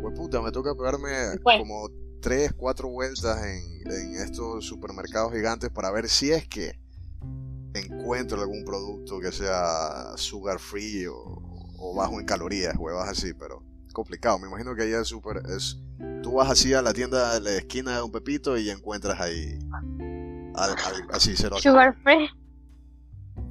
[0.00, 1.10] pues puta, me toca pegarme
[1.42, 1.88] como
[2.20, 6.78] tres, cuatro vueltas en, en, estos supermercados gigantes para ver si es que
[7.74, 14.38] encuentro algún producto que sea sugar free o, bajo en calorías, huevas así, pero complicado.
[14.38, 15.42] Me imagino que allá es súper.
[15.56, 15.78] Es,
[16.22, 19.58] tú vas así a la tienda de la esquina de un pepito y encuentras ahí
[21.10, 21.56] así cero.
[21.58, 22.28] Sugar free.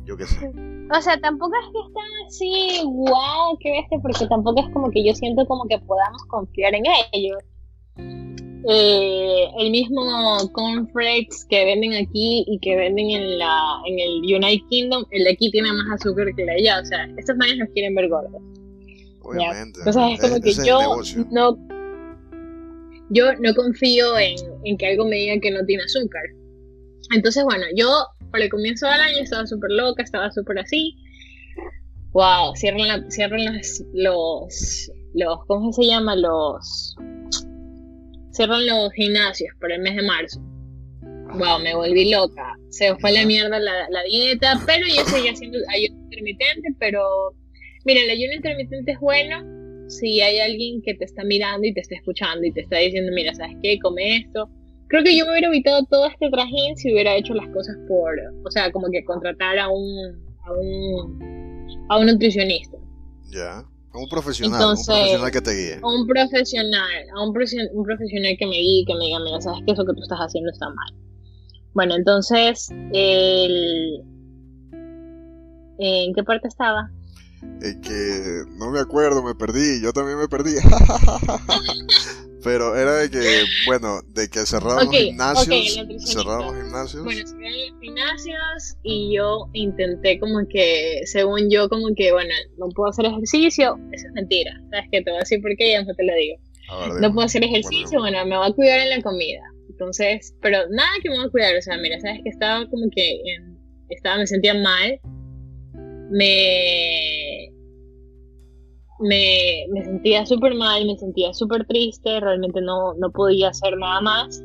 [0.06, 0.52] Yo qué sé.
[0.96, 5.04] O sea, tampoco es que están así, wow, qué bestia, porque tampoco es como que
[5.04, 7.40] yo siento como que podamos confiar en ellos.
[8.68, 10.02] Eh, el mismo
[10.54, 15.32] cornflakes que venden aquí y que venden en la en el United Kingdom, el de
[15.32, 16.80] aquí tiene más azúcar que el de allá.
[16.82, 18.42] O sea, estos manes nos quieren ver gordos.
[19.22, 19.80] Obviamente.
[19.80, 20.80] Entonces es como que yo
[21.32, 21.58] no
[23.12, 26.24] yo no confío en, en, que algo me diga que no tiene azúcar.
[27.14, 27.88] Entonces, bueno, yo
[28.32, 30.96] para el comienzo del año estaba súper loca, estaba súper así.
[32.14, 36.16] Wow, cierran, la, cierran los, los, los, ¿cómo se llama?
[36.16, 36.96] Los
[38.36, 40.42] cerran los gimnasios por el mes de marzo.
[41.38, 42.54] Wow, me volví loca.
[42.70, 47.02] Se fue a la mierda la, la dieta, pero yo seguía haciendo ayuno intermitente, pero
[47.86, 49.44] mira, el ayuno intermitente es bueno
[49.88, 53.12] si hay alguien que te está mirando y te está escuchando y te está diciendo,
[53.14, 53.80] mira, ¿sabes qué?
[53.80, 54.50] Come esto.
[54.88, 58.16] Creo que yo me hubiera evitado todo este trajín si hubiera hecho las cosas por,
[58.44, 62.78] o sea, como que contratar a un, a un, a un nutricionista.
[63.32, 63.64] Ya.
[63.96, 65.80] Un profesional, un profesional que te guíe.
[65.84, 69.72] Un profesional, a un, un profesional que me guíe, que me diga, mira, sabes que
[69.72, 70.94] eso que tú estás haciendo está mal.
[71.74, 74.02] Bueno, entonces, el...
[75.78, 76.90] ¿en qué parte estaba?
[77.62, 80.56] Eh, que no me acuerdo, me perdí, yo también me perdí.
[82.46, 85.74] Pero era de que, bueno, de que cerraron los gimnasios.
[86.06, 87.04] cerraron los gimnasios.
[87.04, 92.30] Bueno, cerraron los gimnasios y yo intenté como que, según yo, como que, bueno,
[92.60, 93.80] no puedo hacer ejercicio.
[93.92, 94.52] Eso es mentira.
[94.70, 95.02] ¿Sabes qué?
[95.02, 96.38] Te voy a decir por qué ya no te lo digo.
[97.02, 99.42] no puedo hacer ejercicio, bueno, me voy a cuidar en la comida.
[99.68, 101.56] Entonces, pero nada que me voy a cuidar.
[101.58, 103.22] O sea, mira, ¿sabes que Estaba como que,
[103.90, 105.00] estaba, me sentía mal.
[106.12, 107.55] Me
[109.00, 114.02] me, me sentía súper mal, me sentía súper triste, realmente no, no podía hacer nada
[114.02, 114.44] más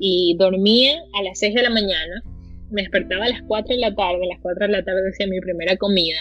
[0.00, 2.22] y dormía a las 6 de la mañana,
[2.70, 5.26] me despertaba a las 4 de la tarde, a las 4 de la tarde hacía
[5.26, 6.18] mi primera comida.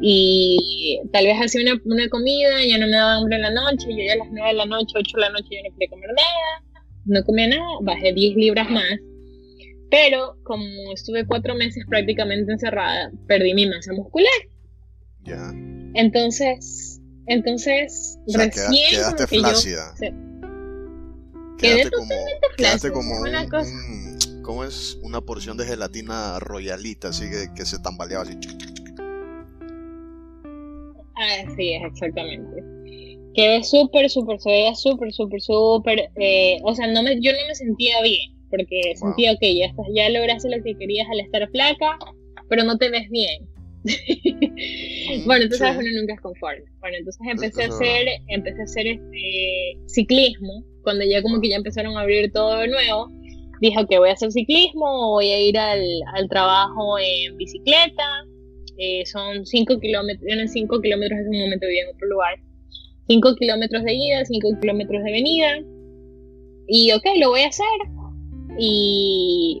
[0.00, 3.88] Y tal vez hacía una, una, comida, ya no me daba hambre en la noche,
[3.90, 5.90] yo ya a las 9 de la noche, 8 de la noche yo no quería
[5.90, 8.98] comer nada, no comía nada, bajé 10 libras más.
[9.90, 10.64] Pero como
[10.94, 14.32] estuve 4 meses prácticamente encerrada, perdí mi masa muscular.
[15.24, 15.52] Ya.
[15.94, 19.94] Entonces, entonces, recién quedaste flácida.
[21.58, 22.14] quedé como,
[22.56, 23.70] Quedaste como una cosa.
[24.42, 24.98] ¿Cómo es?
[25.02, 28.36] Una porción de gelatina royalita, así que, que se tambaleaba así.
[31.16, 32.64] Ah, sí, es exactamente.
[33.34, 36.10] Quedé súper, súper, se veía súper, súper, súper.
[36.16, 40.08] Eh, o sea, no me, yo no me sentía bien, porque sentía, que ya, ya
[40.08, 41.98] lograste lo que querías al estar flaca,
[42.48, 43.46] pero no te ves bien.
[45.24, 46.64] bueno, entonces sabes, uno nunca es conforme.
[46.80, 51.56] Bueno, entonces empecé a hacer, empecé a hacer este ciclismo, cuando ya como que ya
[51.56, 53.08] empezaron a abrir todo de nuevo,
[53.60, 58.24] dije, ok, voy a hacer ciclismo, voy a ir al, al trabajo en bicicleta,
[58.78, 62.34] eh, son 5 kilómetros, eran 5 kilómetros en un momento vivía en otro lugar,
[63.08, 65.58] 5 kilómetros de ida, 5 kilómetros de venida,
[66.68, 67.66] y ok, lo voy a hacer,
[68.58, 69.60] y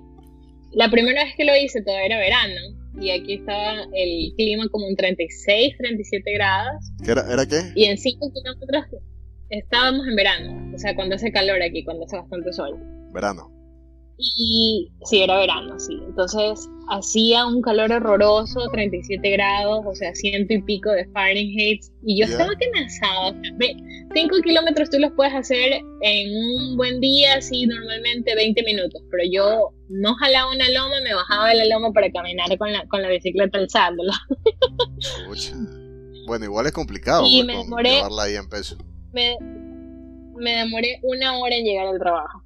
[0.72, 4.88] la primera vez que lo hice todavía era verano, y aquí estaba el clima como
[4.88, 6.92] en 36, 37 grados.
[7.04, 7.72] ¿Qué era, era qué?
[7.74, 9.02] Y en 5 kilómetros
[9.50, 12.78] estábamos en verano, o sea, cuando hace calor aquí, cuando hace bastante sol.
[13.12, 13.59] Verano.
[14.22, 15.98] Y sí, era verano, sí.
[16.06, 21.82] Entonces hacía un calor horroroso, 37 grados, o sea, ciento y pico de Fahrenheit.
[22.02, 23.34] Y yo estaba cansada.
[24.12, 29.02] 5 kilómetros tú los puedes hacer en un buen día, así normalmente 20 minutos.
[29.10, 32.86] Pero yo no jalaba una loma, me bajaba de la loma para caminar con la,
[32.88, 34.14] con la bicicleta alzándola.
[36.26, 38.76] bueno, igual es complicado y me demoré, llevarla ahí en peso.
[39.12, 39.36] Me,
[40.36, 42.42] me demoré una hora en llegar al trabajo.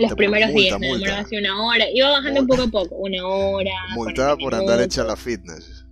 [0.00, 1.84] Los primeros días me demoraba así una hora.
[1.92, 3.72] Iba bajando un poco a poco, una hora.
[3.94, 5.86] Multada por andar hecha la fitness.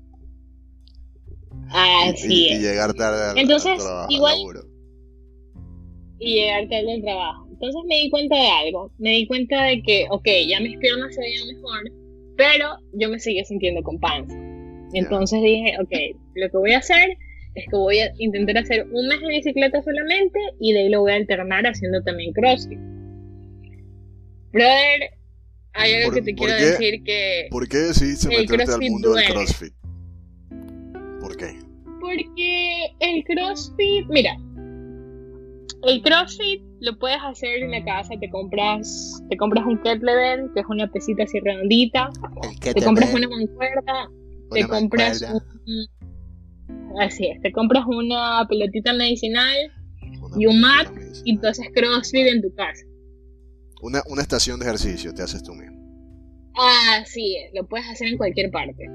[1.70, 2.48] Ah, sí.
[2.50, 4.10] Y, llegar tarde al, Entonces, trabajo.
[4.10, 4.36] Igual,
[6.18, 7.46] y llegar tarde al trabajo.
[7.50, 8.92] Entonces me di cuenta de algo.
[8.98, 11.92] Me di cuenta de que, ok, ya mis piernas se veían mejor,
[12.36, 14.36] pero yo me seguía sintiendo con panza.
[14.92, 17.10] Entonces dije, ok, lo que voy a hacer
[17.54, 21.00] es que voy a intentar hacer un mes de bicicleta solamente y de ahí lo
[21.00, 22.78] voy a alternar haciendo también crossfit.
[24.52, 25.10] Brother,
[25.74, 27.48] hay algo que te quiero decir que...
[27.50, 29.74] ¿Por qué decidiste meterte al mundo del CrossFit?
[31.20, 31.58] ¿Por qué?
[32.00, 34.36] Porque el CrossFit, mira,
[35.84, 40.60] el CrossFit lo puedes hacer en la casa, te compras, te compras un kettlebell, que
[40.60, 42.10] es una pesita así redondita,
[42.60, 44.10] te compras una mancuerda,
[44.52, 45.22] te compras
[45.66, 49.56] un, así es, te compras una pelotita medicinal
[50.36, 50.88] y un mat
[51.24, 52.87] y tú haces CrossFit en tu casa.
[53.80, 55.78] Una, una estación de ejercicio te haces tú mismo.
[56.56, 58.86] Ah, sí, lo puedes hacer en cualquier parte.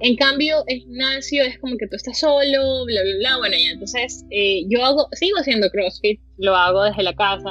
[0.00, 3.36] En cambio, el gimnasio es como que tú estás solo, bla, bla, bla.
[3.38, 7.50] Bueno, ya, entonces eh, yo hago, sigo haciendo CrossFit, lo hago desde la casa,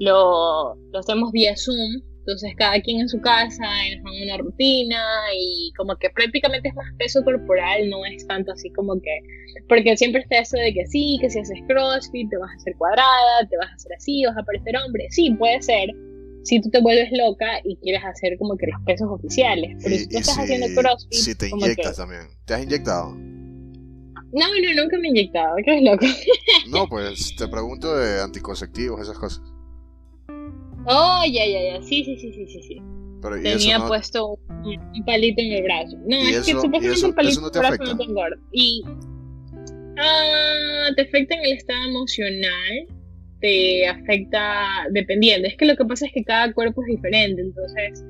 [0.00, 5.04] lo, lo hacemos vía Zoom, entonces cada quien en su casa, en una rutina
[5.36, 9.20] y como que prácticamente es más peso corporal, no es tanto así como que,
[9.68, 12.74] porque siempre está eso de que sí, que si haces CrossFit te vas a hacer
[12.78, 15.90] cuadrada, te vas a hacer así, vas a parecer hombre, sí, puede ser,
[16.44, 20.08] si tú te vuelves loca y quieres hacer como que los pesos oficiales, pero si
[20.08, 21.12] tú estás haciendo CrossFit...
[21.12, 23.14] Si te inyectas también, ¿te has inyectado?
[24.32, 26.06] No, no, nunca me he inyectado, qué loco.
[26.68, 29.53] no, pues te pregunto de anticonceptivos, esas cosas.
[30.86, 32.62] Oh, ya, ya, ya, sí, sí, sí, sí, sí.
[32.62, 32.82] sí.
[33.24, 35.96] Pero, Tenía puesto un, palito en el brazo.
[36.06, 38.20] No, es que supuestamente el palito en el brazo no tengo.
[38.52, 38.82] Y
[39.98, 42.86] ah, te afecta en el estado emocional,
[43.40, 45.48] te afecta dependiendo.
[45.48, 48.04] Es que lo que pasa es que cada cuerpo es diferente, entonces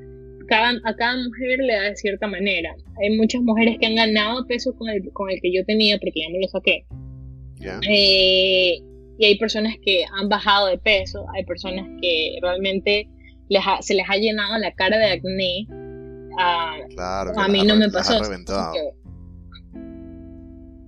[0.48, 2.74] cada, a cada mujer le da de cierta manera.
[3.00, 6.22] Hay muchas mujeres que han ganado peso con el, con el que yo tenía porque
[6.22, 6.84] ya me lo saqué.
[7.88, 8.78] Eh,
[9.18, 13.09] y hay personas que han bajado de peso, hay personas que realmente
[13.81, 15.66] se les ha llenado la cara de acné.
[16.38, 18.20] Ah, claro, a mí no me pasó.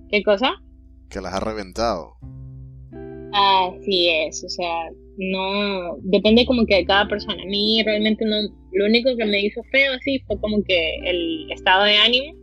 [0.09, 0.53] ¿Qué cosa?
[1.09, 2.15] Que las ha reventado.
[3.33, 7.41] Así es, o sea, no, depende como que de cada persona.
[7.41, 8.35] A mí realmente no,
[8.71, 12.33] lo único que me hizo feo así fue como que el estado de ánimo,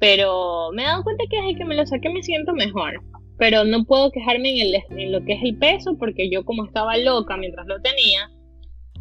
[0.00, 3.00] pero me he dado cuenta que desde que me lo saqué me siento mejor.
[3.38, 6.64] Pero no puedo quejarme en, el, en lo que es el peso, porque yo como
[6.64, 8.30] estaba loca mientras lo tenía,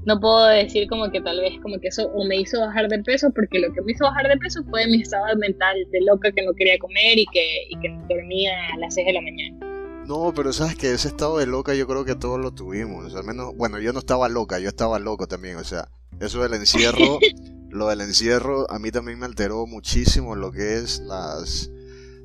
[0.05, 3.01] no puedo decir como que tal vez como que eso o me hizo bajar de
[3.01, 6.31] peso, porque lo que me hizo bajar de peso fue mi estado mental de loca
[6.31, 9.75] que no quería comer y que, y que dormía a las 6 de la mañana.
[10.05, 13.15] No, pero sabes que ese estado de loca yo creo que todos lo tuvimos.
[13.15, 15.57] al menos, bueno, yo no estaba loca, yo estaba loco también.
[15.57, 17.17] O sea, eso del encierro,
[17.71, 21.71] lo del encierro a mí también me alteró muchísimo lo que es las,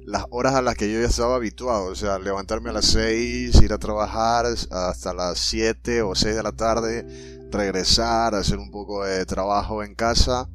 [0.05, 1.87] las horas a las que yo ya estaba habituado.
[1.87, 6.43] O sea, levantarme a las 6, ir a trabajar hasta las 7 o 6 de
[6.43, 10.49] la tarde, regresar, hacer un poco de trabajo en casa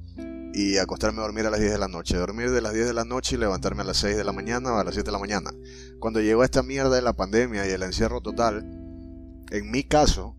[0.54, 2.18] y acostarme a dormir a las 10 de la noche.
[2.18, 4.74] Dormir de las 10 de la noche y levantarme a las 6 de la mañana
[4.74, 5.52] o a las 7 de la mañana.
[6.00, 8.60] Cuando llegó esta mierda de la pandemia y el encierro total,
[9.52, 10.36] en mi caso,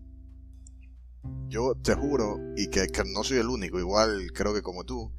[1.49, 5.11] yo te juro, y que, no soy el único, igual creo que como tú,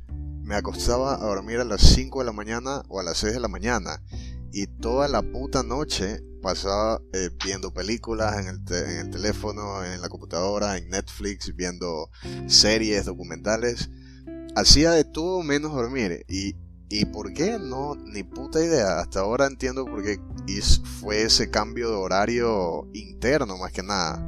[0.48, 3.40] me acostaba a dormir a las 5 de la mañana o a las 6 de
[3.40, 4.02] la mañana.
[4.50, 10.78] Y toda la puta noche pasaba eh, viendo películas en el, teléfono, en la computadora,
[10.78, 12.10] en Netflix, viendo
[12.46, 13.90] series, documentales
[14.56, 16.24] hacía de todo menos dormir.
[16.28, 16.56] Y,
[16.88, 19.00] y por qué, no, ni puta idea.
[19.00, 20.18] Hasta ahora entiendo por qué
[21.00, 24.24] fue ese cambio de horario interno más que nada.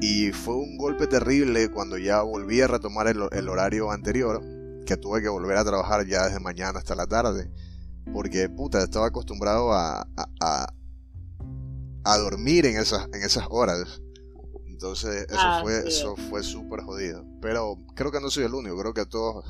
[0.00, 4.42] Y fue un golpe terrible cuando ya volví a retomar el, horario anterior,
[4.86, 7.50] que tuve que volver a trabajar ya desde mañana hasta la tarde.
[8.12, 10.06] Porque, puta, estaba acostumbrado a,
[10.40, 10.74] a,
[12.04, 14.02] a, dormir en esas, en esas horas.
[14.66, 17.24] Entonces, eso ah, fue eso fue súper jodido.
[17.42, 19.44] Pero creo que no soy el único, creo que todos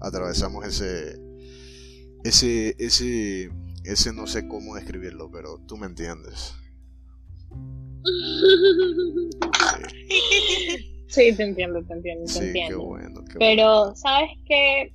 [0.00, 1.20] atravesamos ese
[2.24, 3.50] ese ese
[3.84, 6.54] ese no sé cómo describirlo, pero tú me entiendes.
[10.12, 12.78] Sí, te entiendo, te entiendo, te entiendo.
[12.78, 14.92] Qué bueno, qué pero, ¿sabes qué?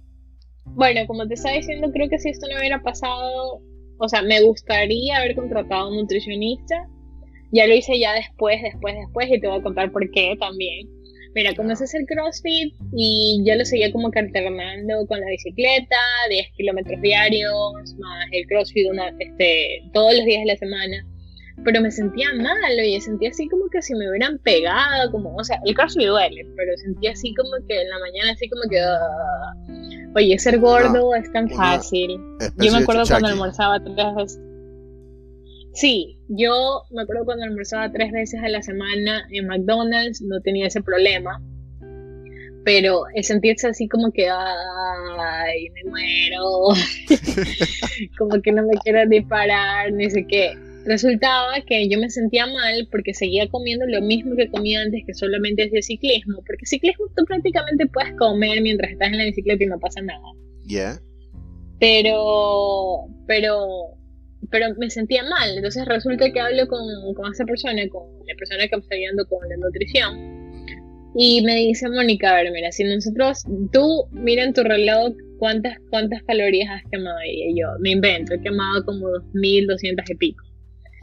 [0.66, 3.62] Bueno, como te estaba diciendo, creo que si esto no hubiera pasado,
[3.98, 6.88] o sea, me gustaría haber contratado a un nutricionista
[7.52, 10.88] ya lo hice ya después, después, después y te voy a contar por qué también.
[11.36, 15.96] Mira, conoces el CrossFit y yo lo seguía como que alternando con la bicicleta,
[16.30, 21.06] 10 kilómetros diarios, más el CrossFit una, este, todos los días de la semana.
[21.64, 25.44] Pero me sentía mal, oye, sentía así como que si me hubieran pegado, como, o
[25.44, 28.80] sea, el CrossFit duele, pero sentía así como que en la mañana así como que...
[28.80, 29.54] Ah,
[30.16, 32.20] oye, ser gordo es tan fácil.
[32.58, 34.40] Yo me acuerdo cuando almorzaba tres veces
[35.78, 40.66] Sí, yo me acuerdo cuando almorzaba tres veces a la semana en McDonald's, no tenía
[40.66, 41.40] ese problema.
[42.66, 46.74] Pero sentirse así como que, ay, me muero,
[48.18, 50.58] como que no me quiero ni parar, ni sé qué.
[50.88, 55.14] Resultaba que yo me sentía mal porque seguía comiendo lo mismo que comía antes, que
[55.14, 56.42] solamente hacía ciclismo.
[56.48, 60.24] Porque ciclismo tú prácticamente puedes comer mientras estás en la bicicleta y no pasa nada.
[60.66, 60.98] Ya.
[61.80, 63.98] Pero, pero
[64.50, 65.58] pero me sentía mal.
[65.58, 66.82] Entonces resulta que hablo con,
[67.16, 70.48] con esa persona, con la persona que me está ayudando con la nutrición.
[71.16, 75.78] Y me dice, Mónica, a ver, mira, si nosotros, tú mira en tu reloj cuántas,
[75.90, 77.18] cuántas calorías has quemado.
[77.26, 80.44] Y yo me invento, he quemado como 2.200 y pico.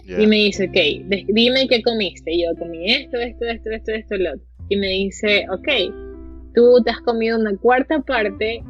[0.07, 2.33] Y me dice, ok, dime qué comiste.
[2.33, 4.47] Y yo comí esto, esto, esto, esto, esto, lo otro.
[4.69, 5.69] Y me dice, ok,
[6.55, 8.63] tú te has comido una cuarta parte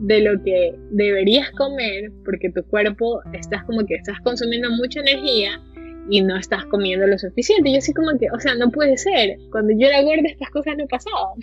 [0.00, 5.60] de lo que deberías comer porque tu cuerpo estás como que estás consumiendo mucha energía
[6.10, 7.70] y no estás comiendo lo suficiente.
[7.72, 9.38] Yo así como que, o sea, no puede ser.
[9.50, 11.38] Cuando yo era gorda estas cosas no pasaban.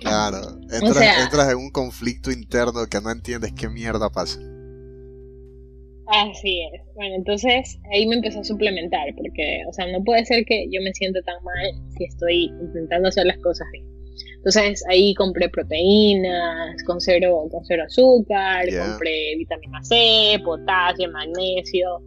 [0.00, 4.40] Claro, entras, entras en un conflicto interno que no entiendes qué mierda pasa.
[6.10, 6.82] Así es.
[6.94, 10.80] Bueno, entonces ahí me empecé a suplementar porque, o sea, no puede ser que yo
[10.82, 13.86] me sienta tan mal si estoy intentando hacer las cosas bien.
[14.36, 22.00] Entonces ahí compré proteínas con cero, con cero azúcar, compré vitamina C, potasio, magnesio,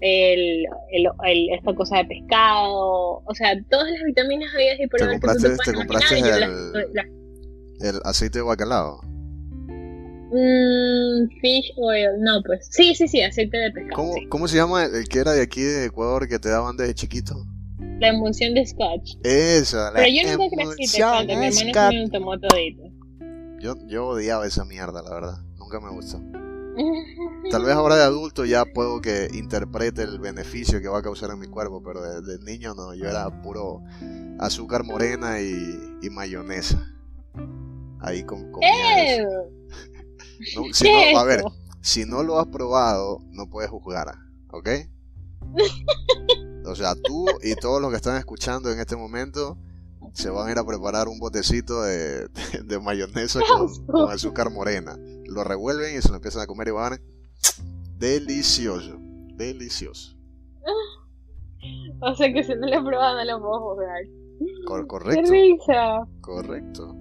[0.00, 5.08] el, el, esta cosa de pescado, o sea, todas las vitaminas había y por ¿Te
[5.08, 6.42] compraste, te compraste el,
[7.80, 9.00] el aceite de bacalao?
[10.30, 13.94] Mmm, fish oil, no, pues sí, sí, sí, aceite de pescado.
[13.94, 16.94] ¿Cómo, ¿Cómo se llama el que era de aquí de Ecuador que te daban desde
[16.94, 17.46] chiquito?
[18.00, 19.16] La emulsión de scotch.
[19.22, 22.82] Esa, la Pero yo nunca crecí de mi hermano me tomó todito.
[23.60, 25.38] Yo, yo odiaba esa mierda, la verdad.
[25.58, 26.20] Nunca me gustó.
[27.50, 31.30] Tal vez ahora de adulto ya puedo que interprete el beneficio que va a causar
[31.30, 33.82] en mi cuerpo, pero de, niño no, yo era puro
[34.38, 36.92] azúcar morena y, y mayonesa.
[38.00, 38.62] Ahí con, con
[40.72, 41.42] si no, a ver,
[41.80, 44.14] si no lo has probado, no puedes juzgar,
[44.50, 44.68] ¿ok?
[46.68, 49.56] O sea, tú y todos los que están escuchando en este momento
[50.14, 52.28] se van a ir a preparar un botecito de,
[52.82, 53.40] mayonesa
[53.86, 54.98] con, azúcar morena.
[55.26, 57.00] Lo revuelven y se lo empiezan a comer y van.
[57.98, 58.96] Delicioso,
[59.36, 60.16] delicioso.
[62.00, 64.86] O sea que si no lo he probado no lo puedo jugar.
[64.88, 65.22] correcto.
[65.22, 66.06] ¡Qué risa!
[66.20, 66.96] Correcto.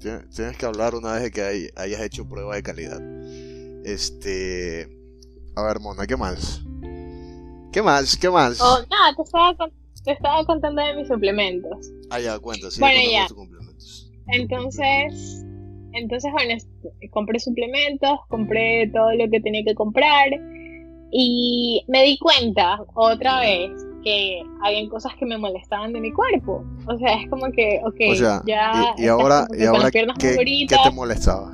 [0.00, 3.00] Tienes que hablar una vez que hayas hecho prueba de calidad.
[3.84, 4.88] Este.
[5.56, 6.62] A ver, Mona, ¿qué más?
[7.72, 8.16] ¿Qué más?
[8.16, 8.60] ¿Qué más?
[8.60, 9.70] Oh, no, te estaba,
[10.04, 11.90] te estaba contando de mis suplementos.
[12.10, 12.80] Ah, ya, cuenta, sí.
[12.80, 13.26] Bueno, ya.
[14.28, 15.44] Entonces,
[15.92, 16.54] entonces, bueno,
[17.10, 20.28] compré suplementos, compré todo lo que tenía que comprar
[21.10, 23.70] y me di cuenta otra vez
[24.08, 26.64] que habían cosas que me molestaban de mi cuerpo.
[26.86, 28.42] O sea, es como que, ok, ya.
[28.96, 31.50] Y, ahora, y ahora ¿qué, ¿qué, te molestaba?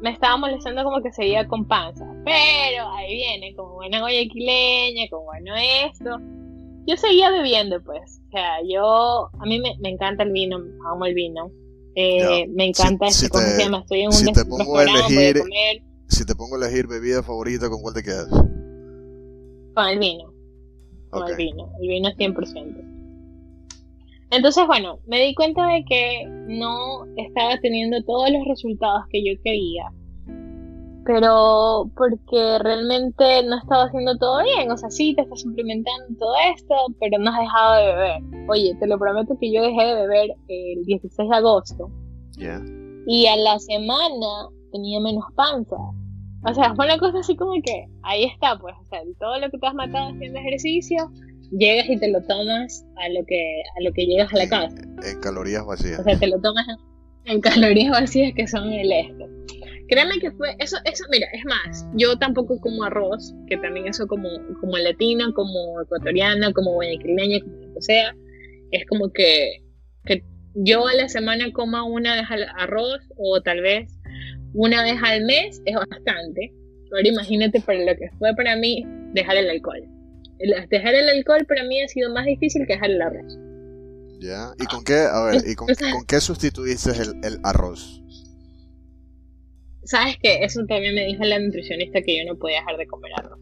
[0.00, 2.04] Me estaba molestando como que seguía con panza.
[2.24, 6.18] Pero ahí viene, como buena guayaquileña, como bueno esto.
[6.86, 8.20] Yo seguía bebiendo, pues.
[8.28, 9.28] O sea, yo.
[9.40, 10.58] A mí me, me encanta el vino,
[10.88, 11.50] amo el vino.
[11.96, 13.78] Eh, me encanta si, ¿cómo se llama?
[13.80, 15.42] Estoy en un si te pongo a elegir,
[16.08, 18.28] Si te pongo a elegir bebida favorita, ¿con cuál te quedas?
[19.74, 20.35] Con el vino
[21.24, 22.96] el vino, el vino 100%.
[24.30, 29.40] Entonces, bueno, me di cuenta de que no estaba teniendo todos los resultados que yo
[29.42, 29.84] quería,
[31.04, 36.34] pero porque realmente no estaba haciendo todo bien, o sea, sí, te estás implementando todo
[36.52, 38.48] esto, pero no has dejado de beber.
[38.48, 41.90] Oye, te lo prometo que yo dejé de beber el 16 de agosto.
[43.06, 45.76] Y a la semana tenía menos panza.
[46.48, 49.50] O sea, fue una cosa así como que ahí está, pues, o sea, todo lo
[49.50, 51.10] que te has matado haciendo ejercicio,
[51.50, 54.76] llegas y te lo tomas a lo que a lo que llegas a la casa.
[55.04, 55.98] En calorías vacías.
[55.98, 56.64] O sea, te lo tomas
[57.24, 59.28] en, calorías vacías que son el esto.
[59.88, 64.06] Créeme que fue, eso, eso, mira, es más, yo tampoco como arroz, que también eso
[64.06, 64.28] como,
[64.60, 68.14] como latino, como ecuatoriana, como guayaquileña, como lo que sea,
[68.72, 69.62] es como que,
[70.04, 70.24] que
[70.54, 72.22] yo a la semana coma una de
[72.56, 73.95] arroz o tal vez
[74.56, 76.52] una vez al mes es bastante.
[76.92, 79.82] Ahora imagínate para lo que fue para mí dejar el alcohol.
[80.70, 83.38] dejar el alcohol para mí ha sido más difícil que dejar el arroz.
[84.18, 85.68] Ya, ¿y con qué, a ver, ¿y con,
[86.08, 88.02] qué sustituiste el, el, arroz?
[89.84, 93.12] Sabes que eso también me dijo la nutricionista que yo no podía dejar de comer
[93.18, 93.38] arroz.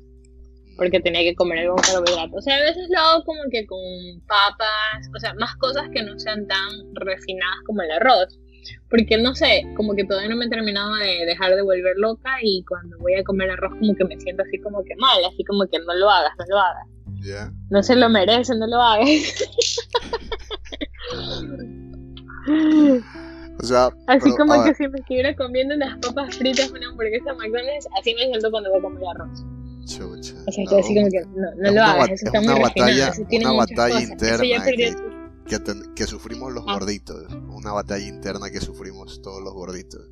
[0.76, 2.36] Porque tenía que comer algo carbohidrato.
[2.36, 3.78] O sea, a veces lo hago como que con
[4.26, 8.36] papas, o sea, más cosas que no sean tan refinadas como el arroz.
[8.88, 12.36] Porque no sé, como que todavía no me he terminado de dejar de volver loca
[12.42, 15.44] y cuando voy a comer arroz como que me siento así como que mal, así
[15.44, 16.86] como que no lo hagas, no lo hagas.
[17.70, 19.08] No se lo merece, no lo hagas.
[23.58, 27.88] o sea, así como que si me estuviera comiendo unas papas fritas, una hamburguesa McDonald's,
[27.98, 29.44] así me siento cuando voy a comer arroz.
[29.86, 30.34] Chucha.
[30.46, 33.52] O sea, estoy así como que no, no lo hagas, eso está muy batalla, una
[33.52, 34.64] batalla interna
[35.94, 37.26] que, sufrimos los gorditos,
[37.64, 40.02] una batalla interna que sufrimos todos los gorditos.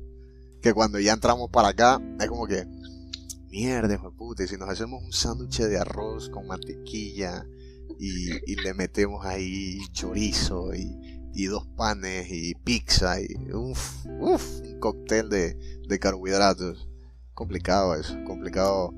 [0.59, 2.65] Que cuando ya entramos para acá, es como que,
[3.51, 7.45] mierda, puta, y si nos hacemos un sándwich de arroz con mantequilla
[7.99, 15.29] y, le metemos ahí chorizo y, dos panes y pizza y uff, uf, un cóctel
[15.29, 15.53] de,
[15.87, 16.89] de carbohidratos.
[17.35, 18.93] Complicado eso, complicado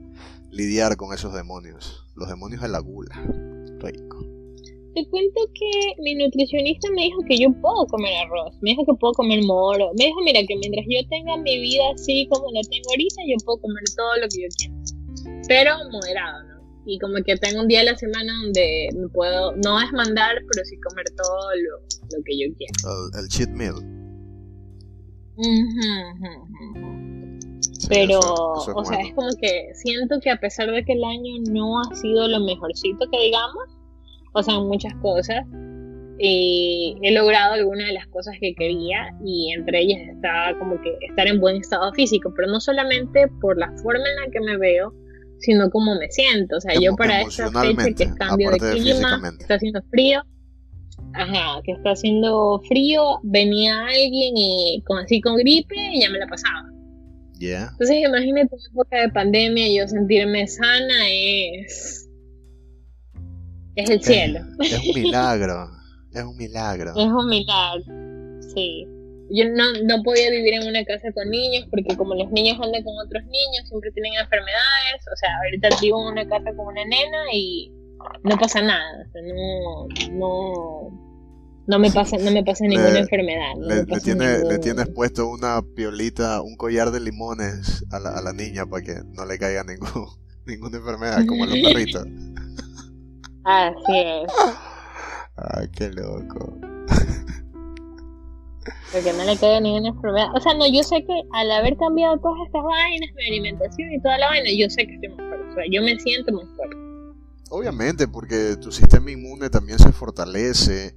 [0.49, 2.05] lidiar con esos demonios.
[2.15, 3.15] Los demonios de la gula.
[3.79, 4.34] Rico
[4.95, 8.93] te cuento que mi nutricionista me dijo que yo puedo comer arroz, me dijo que
[8.93, 12.61] puedo comer moro, me dijo, mira, que mientras yo tenga mi vida así como la
[12.61, 14.75] tengo ahorita, yo puedo comer todo lo que yo quiera,
[15.49, 16.55] pero moderado, ¿no?
[16.87, 20.37] Y como que tengo un día a la semana donde me puedo, no es mandar,
[20.53, 22.73] pero sí comer todo lo, que yo quiera.
[23.19, 23.75] El, cheat meal.
[27.89, 31.81] pero, o sea, es como que siento que a pesar de que el año no
[31.81, 33.74] ha sido lo mejorcito que digamos,
[34.35, 35.45] o sea, muchas cosas.
[36.17, 40.97] y he logrado algunas de las cosas que quería y entre ellas está como que
[41.09, 44.57] estar en buen estado físico, pero no solamente por la forma en la que me
[44.57, 44.93] veo,
[45.39, 46.57] sino como me siento.
[46.57, 50.21] O sea, yo para esta fecha que es cambio de clima, está haciendo frío,
[51.13, 56.19] ajá, que está haciendo frío, venía alguien y con así con gripe y ya me
[56.19, 56.69] la pasaba.
[57.39, 57.69] Yeah.
[57.71, 62.04] Entonces imagínate en época de pandemia yo sentirme sana es
[63.75, 64.39] es el cielo.
[64.59, 65.71] es un milagro.
[66.15, 66.91] Es un milagro.
[66.91, 67.83] Es un milagro,
[68.55, 68.87] sí.
[69.31, 72.83] Yo no, no podía vivir en una casa con niños porque como los niños andan
[72.83, 75.01] con otros niños, siempre tienen enfermedades.
[75.11, 77.69] O sea, ahorita vivo en una casa con una nena y
[78.23, 79.05] no pasa nada.
[79.05, 81.05] O sea, no, no,
[81.67, 83.53] no me pasa, no me pasa ninguna enfermedad.
[83.59, 88.83] le, tienes puesto una piolita, un collar de limones a la, a la niña para
[88.83, 90.07] que no le caiga ningún,
[90.45, 92.05] ninguna enfermedad como a los perritos.
[93.45, 94.31] Así es.
[95.37, 96.57] Ay, qué loco.
[98.91, 100.27] Porque no le queda ninguna enfermedad.
[100.35, 104.01] O sea, no, yo sé que al haber cambiado todas estas vainas, mi alimentación y
[104.01, 105.51] toda la vaina, yo sé que estoy más fuerte.
[105.51, 106.75] O sea, yo me siento más fuerte.
[107.49, 110.95] Obviamente, porque tu sistema inmune también se fortalece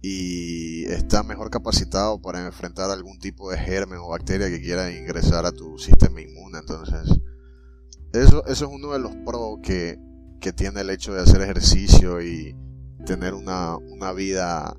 [0.00, 5.46] y está mejor capacitado para enfrentar algún tipo de germen o bacteria que quiera ingresar
[5.46, 6.58] a tu sistema inmune.
[6.58, 7.20] Entonces,
[8.12, 9.96] eso, eso es uno de los pros que,
[10.44, 12.54] que tiene el hecho de hacer ejercicio y
[13.06, 14.76] tener una, una vida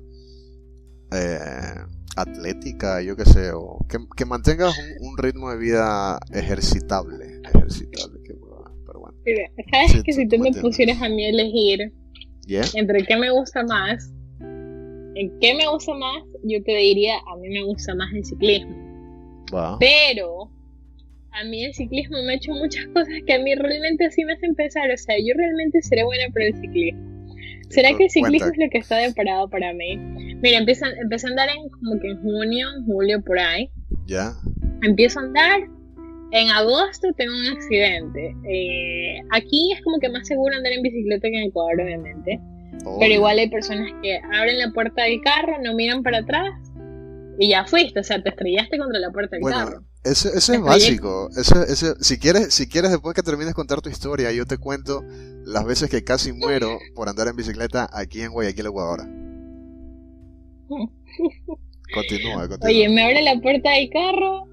[1.10, 1.74] eh,
[2.14, 7.40] atlética, yo qué sé, o que, que mantengas un, ritmo de vida ejercitable.
[7.52, 8.20] ejercitable
[8.86, 9.18] pero bueno.
[9.72, 11.92] Sabes que si tú me pusieras a mí elegir
[12.46, 17.48] entre qué me gusta más, en qué me gusta más, yo te diría, a mí
[17.48, 18.70] me gusta más el ciclismo.
[19.80, 20.48] Pero
[21.36, 24.32] a mí el ciclismo me ha hecho muchas cosas que a mí realmente sí me
[24.32, 27.16] hacen pensar, o sea, yo realmente seré buena para el ciclismo.
[27.68, 29.96] ¿Será que el ciclismo es lo que está deparado para mí?
[30.40, 33.68] Mira, empiezo, empecé a andar en como que en junio, julio, por ahí.
[34.06, 34.32] Ya.
[34.82, 35.60] Empiezo a andar.
[36.30, 38.34] En agosto tengo un accidente.
[38.48, 42.40] Eh, aquí es como que más seguro andar en bicicleta que en Ecuador, obviamente.
[43.00, 46.54] Pero igual hay personas que abren la puerta del carro, no miran para atrás
[47.38, 49.82] y ya fuiste, o sea, te estrellaste contra la puerta del carro.
[50.06, 51.28] Ese, ese es básico.
[51.36, 54.56] Ese, ese, si, quieres, si quieres, después que termines de contar tu historia, yo te
[54.56, 55.04] cuento
[55.44, 59.00] las veces que casi muero por andar en bicicleta aquí en Guayaquil, Ecuador.
[61.94, 62.68] Continúa, continúa.
[62.68, 64.48] Oye, me abre la puerta del carro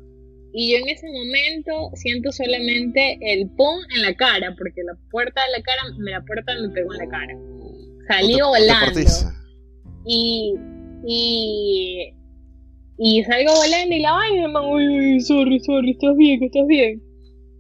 [0.54, 5.42] y yo en ese momento siento solamente el pum en la cara, porque la puerta
[5.48, 7.36] de la cara, la puerta me pegó en la cara.
[8.08, 9.00] Salí volando.
[10.06, 10.54] y,
[11.08, 12.14] y
[12.98, 17.02] y salgo volando y la vaina, man, uy, uy, sorry, sorry, estás bien, estás bien.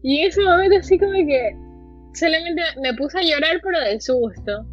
[0.04, 1.56] Y en ese momento así como que
[2.14, 4.66] solamente me puse a llorar pero del susto.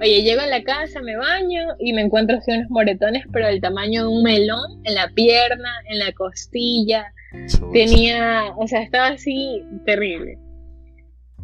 [0.00, 3.60] Oye, llego a la casa, me baño y me encuentro así unos moretones, pero del
[3.60, 7.06] tamaño de un melón, en la pierna, en la costilla.
[7.72, 10.38] Tenía, o sea, estaba así terrible.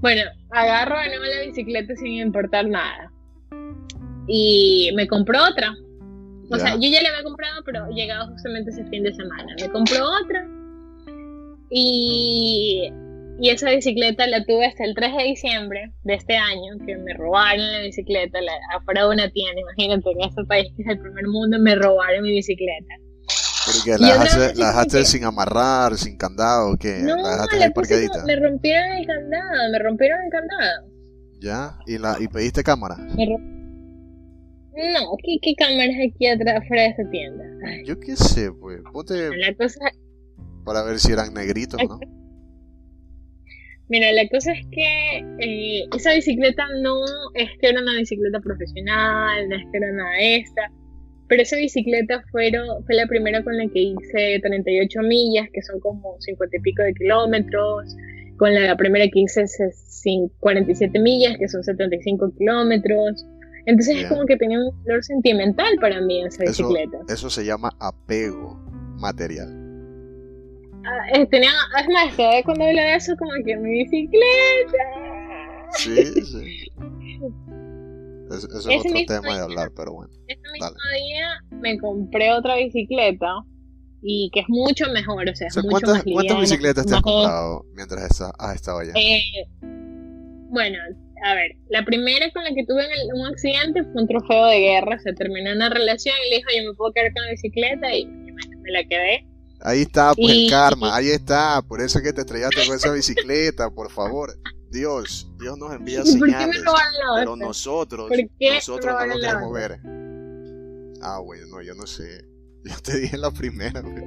[0.01, 3.11] Bueno, agarro de nuevo la bicicleta sin importar nada.
[4.29, 5.75] Y me compró otra.
[6.51, 9.55] O sea, yo ya la había comprado, pero llegaba justamente ese fin de semana.
[9.61, 10.47] Me compró otra
[11.71, 12.89] y,
[13.41, 17.15] y esa bicicleta la tuve hasta el 3 de diciembre de este año, que me
[17.15, 19.61] robaron la bicicleta la, afuera de una tienda.
[19.61, 22.95] Imagínate, en ese país que es el primer mundo me robaron mi bicicleta.
[23.67, 26.99] Porque la dejaste, la dejaste sin amarrar, sin candado, ¿qué?
[27.01, 30.87] No, la dejaste la me rompieron el candado, me rompieron el candado.
[31.41, 31.79] ¿Ya?
[31.87, 32.97] ¿Y, la, y pediste cámara?
[33.17, 33.27] Me
[34.77, 37.45] no, ¿qué, qué cámaras aquí atrás fuera de esa tienda?
[37.85, 38.81] Yo qué sé, pues.
[39.37, 39.81] La cosa...
[40.65, 41.99] Para ver si eran negritos, ¿no?
[43.89, 47.05] Mira, la cosa es que eh, esa bicicleta no
[47.35, 50.73] es que era una bicicleta profesional, no es que era nada esta,
[51.29, 55.81] pero esa bicicleta fueron, fue la primera con la que hice 38 millas, que son
[55.81, 57.95] como 50 y pico de kilómetros,
[58.39, 59.45] con la primera que hice
[60.41, 63.27] 47 millas, que son 75 kilómetros,
[63.67, 66.99] entonces es como que tenía un valor sentimental para mí esa bicicleta.
[67.09, 68.59] Eso se llama apego
[68.99, 69.65] material.
[70.87, 71.51] Ah, eh, tenía,
[71.81, 74.85] es más, todavía cuando hablo de eso, como que mi bicicleta.
[75.77, 76.71] Sí, sí.
[78.31, 80.13] eso es otro tema de hablar, pero bueno.
[80.29, 80.69] Ese mismo
[81.07, 83.29] día me compré otra bicicleta
[84.03, 87.01] y que es mucho mejor, o sea, es mucho ¿cuántas, más ¿Cuántas bicicletas te has
[87.01, 88.93] comprado mientras has estado allá?
[88.95, 89.49] Eh,
[90.51, 90.79] bueno,
[91.25, 94.99] a ver, la primera con la que tuve un accidente fue un trofeo de guerra,
[94.99, 98.05] se terminó una relación y le dijo, yo me puedo quedar con la bicicleta y
[98.05, 99.27] me la quedé.
[99.63, 103.71] Ahí está, pues el karma, ahí está, por eso que te estrellaste con esa bicicleta,
[103.71, 104.35] por favor.
[104.71, 106.63] Dios, Dios nos envía señales,
[107.17, 109.81] pero nosotros, nosotros no queremos ver.
[111.01, 112.25] Ah, bueno, no, yo no sé.
[112.65, 114.07] Yo te dije la primera, pero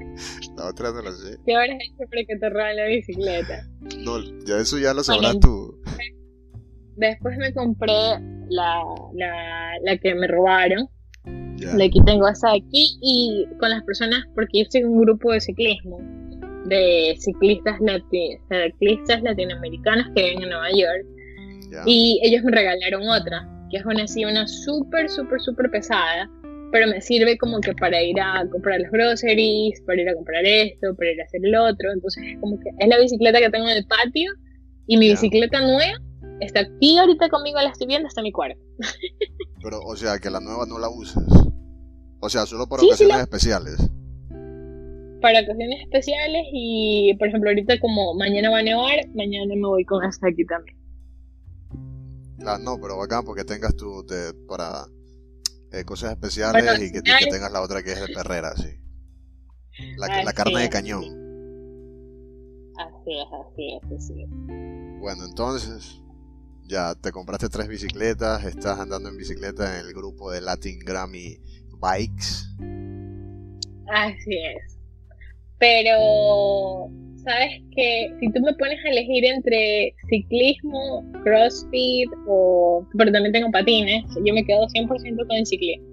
[0.55, 1.37] la otra no la sé.
[1.45, 3.67] ¿Qué habrás hecho para que te roben la bicicleta?
[3.99, 5.79] No, ya eso ya lo sabrás tú.
[6.97, 7.93] Después me compré
[8.49, 8.83] la,
[9.13, 10.89] la, la que me robaron.
[11.25, 15.01] De aquí tengo esa de aquí y con las personas, porque yo estoy en un
[15.01, 15.99] grupo de ciclismo
[16.67, 17.79] de ciclistas,
[18.79, 21.05] ciclistas latinoamericanos que viven en Nueva York.
[21.85, 26.29] Y ellos me regalaron otra, que es una así, una súper, súper, súper pesada,
[26.71, 30.45] pero me sirve como que para ir a comprar los groceries, para ir a comprar
[30.45, 31.91] esto, para ir a hacer el otro.
[31.93, 34.31] Entonces es como que es la bicicleta que tengo en el patio
[34.87, 35.97] y mi bicicleta nueva
[36.41, 38.59] está aquí ahorita conmigo, la estoy viendo, está en mi cuarto.
[39.61, 41.23] pero, o sea, que la nueva no la usas.
[42.19, 43.89] O sea, solo para ocasiones especiales
[45.21, 49.85] para ocasiones especiales y por ejemplo ahorita como mañana va a nevar, mañana me voy
[49.85, 50.77] con esta aquí también.
[52.45, 54.05] Ah, no, pero bacán porque tengas tu
[54.47, 54.85] para
[55.71, 58.69] eh, cosas especiales y, que, tengas la otra que es de perrera, sí.
[59.97, 61.03] La, carne de cañón.
[62.77, 64.29] Así es, así es, así es.
[64.99, 66.01] Bueno, entonces
[66.67, 71.37] ya te compraste tres bicicletas, estás andando en bicicleta en el grupo de Latin Grammy
[71.81, 72.45] Bikes.
[73.87, 74.77] Así es.
[75.59, 76.91] Pero,
[77.23, 82.85] sabes que si tú me pones a elegir entre ciclismo, crossfit o.
[82.97, 85.87] Pero también tengo patines, yo me quedo 100% con el ciclismo.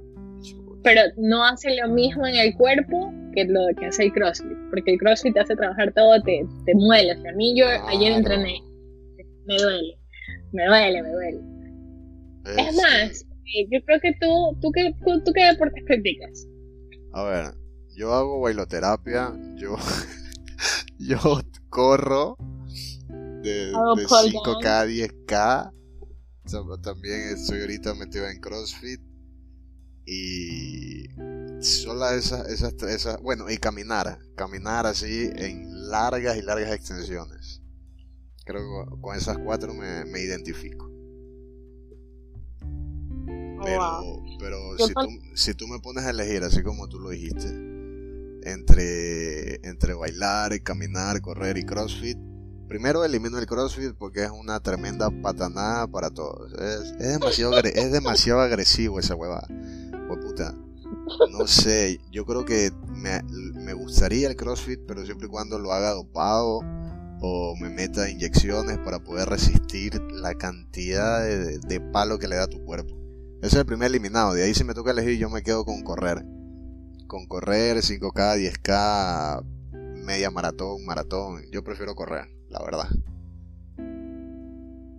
[0.83, 4.93] Pero no hace lo mismo en el cuerpo que lo que hace el crossfit, porque
[4.93, 7.13] el crossfit te hace trabajar todo, te, te muele.
[7.13, 8.61] O sea, a mí yo ayer entrené,
[9.47, 9.97] me duele,
[10.55, 11.41] me duele, me duele.
[12.45, 16.47] Es, más, eh, yo creo que tú, tú, qué, tú qué deportes practicas.
[17.13, 17.55] A ver,
[17.97, 19.77] yo hago bailoterapia, yo,
[20.99, 22.37] yo corro
[23.43, 25.73] de, 5K 10K.
[26.83, 29.01] También estoy ahorita metido en CrossFit.
[30.07, 31.09] Y
[31.61, 37.64] solo esas, esas, esas, bueno, y caminar, caminar así en largas y largas extensiones.
[38.45, 40.91] Creo que con esas cuatro me, me identifico.
[43.59, 47.11] Oh, pero, pero si, tú, si tú me pones a elegir, así como tú lo
[47.11, 47.49] dijiste,
[48.45, 52.19] entre, entre bailar, caminar, correr y CrossFit.
[52.69, 56.53] Primero elimino el CrossFit porque es una tremenda patanada para todos.
[56.55, 59.47] Es, demasiado, es demasiado agresivo esa hueva.
[60.09, 60.55] Pues puta.
[61.31, 65.91] No sé, yo creo que me, gustaría el CrossFit, pero siempre y cuando lo haga
[65.91, 66.61] dopado
[67.25, 72.47] o me meta inyecciones para poder resistir la cantidad de, de palo que le da
[72.47, 72.95] tu cuerpo.
[73.39, 74.35] Ese es el primer eliminado.
[74.35, 76.25] De ahí si me toca elegir yo me quedo con correr
[77.07, 79.45] con correr 5K, 10K,
[80.05, 81.43] media maratón, maratón.
[81.53, 82.89] Yo prefiero correr, la verdad.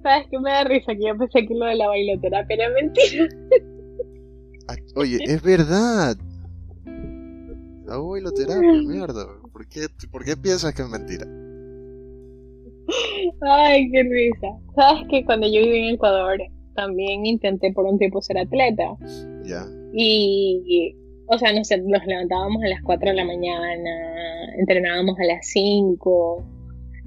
[0.01, 0.93] ¿Sabes qué me da risa?
[0.93, 3.28] Que yo pensé que lo de la bailoterapia era mentira.
[4.95, 6.15] Oye, es verdad.
[7.86, 9.28] La bailoterapia, mierda.
[9.51, 11.26] ¿Por qué, ¿Por qué piensas que es mentira?
[13.41, 14.47] Ay, qué risa.
[14.75, 16.39] ¿Sabes que cuando yo viví en Ecuador
[16.75, 18.95] también intenté por un tiempo ser atleta?
[19.43, 19.65] Ya.
[19.93, 20.95] Y
[21.27, 23.89] o sea, nos, nos levantábamos a las 4 de la mañana,
[24.57, 26.45] entrenábamos a las 5.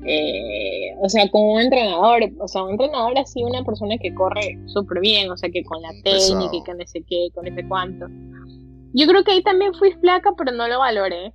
[0.05, 4.59] Eh, o sea, como un entrenador, o sea, un entrenador así, una persona que corre
[4.67, 7.67] súper bien, o sea, que con la técnica y que no sé qué, con ese
[7.67, 8.07] cuánto.
[8.95, 11.33] Yo creo que ahí también fui flaca, pero no lo valoré.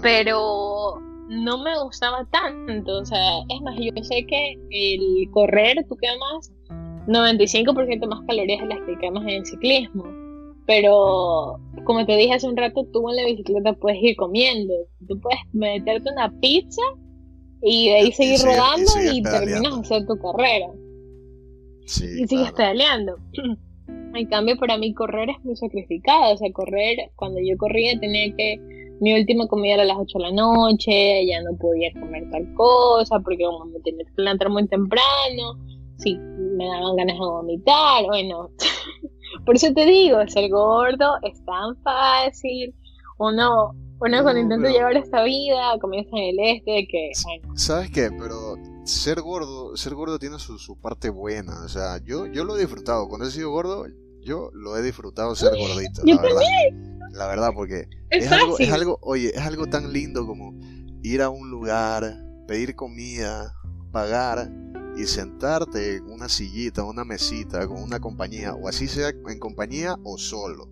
[0.00, 1.00] Pero
[1.32, 6.52] no me gustaba tanto, o sea, es más, yo sé que el correr tú quemas
[7.06, 10.04] 95% más calorías de las que quemas en el ciclismo.
[10.66, 14.72] Pero, como te dije hace un rato, tú en la bicicleta puedes ir comiendo.
[15.08, 16.82] Tú puedes meterte una pizza
[17.62, 20.68] y de ahí seguir rodando y, terminas de hacer tu carrera.
[21.84, 23.16] y sigues pedaleando.
[24.14, 26.34] en cambio, para mí correr es muy sacrificado.
[26.34, 28.81] O sea, correr, cuando yo corría tenía que...
[29.02, 32.54] Mi última comida era a las 8 de la noche, ya no podía comer tal
[32.54, 35.58] cosa porque como me tenía que levantar muy temprano,
[35.98, 38.50] si me daban ganas de vomitar, bueno...
[39.44, 42.74] Por eso te digo, ser gordo es tan fácil.
[43.18, 47.10] Uno, uno cuando intenta llevar esta vida comienza en el este que...
[47.56, 48.10] ¿Sabes qué?
[48.16, 51.64] Pero ser gordo, ser gordo tiene su, su, parte buena.
[51.64, 53.08] O sea, yo, yo lo he disfrutado.
[53.08, 53.86] Cuando he sido gordo,
[54.22, 56.40] yo lo he disfrutado ser gordito, la verdad.
[57.10, 60.58] La verdad, porque es, algo, es algo, oye, es algo tan lindo como
[61.02, 63.54] ir a un lugar, pedir comida,
[63.90, 64.50] pagar
[64.96, 69.96] y sentarte en una sillita, una mesita, con una compañía, o así sea en compañía
[70.04, 70.70] o solo.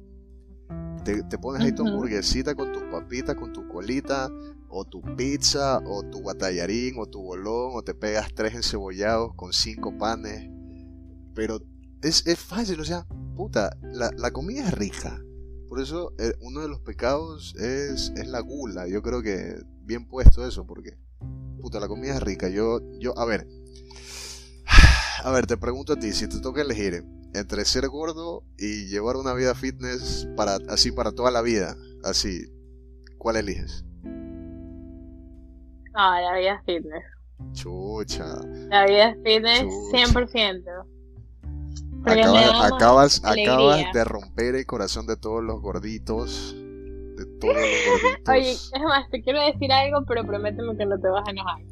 [1.05, 4.31] Te, pones ahí tu hamburguesita con tu papita, con tu colita,
[4.69, 9.53] o tu pizza, o tu guatallarín, o tu bolón, o te pegas tres encebollados con
[9.53, 10.49] cinco panes.
[11.35, 11.61] Pero
[12.03, 15.23] es, es fácil, o sea, puta, la, la comida es rica.
[15.69, 18.89] Por eso eh, uno de los pecados es, es la gula.
[18.89, 20.99] Yo creo que bien puesto eso, porque
[21.61, 22.49] puta, la comida es rica.
[22.49, 23.47] Yo, yo, a ver,
[25.25, 29.17] a ver, te pregunto a ti, si te toca elegir entre ser gordo y llevar
[29.17, 32.47] una vida fitness para así para toda la vida, así,
[33.19, 33.85] ¿cuál eliges?
[35.95, 37.05] Ah, la vida fitness.
[37.53, 38.41] Chucha.
[38.71, 41.00] La vida fitness 100%.
[42.05, 46.55] Acabas, acabas, acabas, de romper el corazón de todos los gorditos.
[46.55, 48.29] De todos los gorditos.
[48.29, 51.63] Oye, es más, te quiero decir algo, pero prométeme que no te vas a enojar.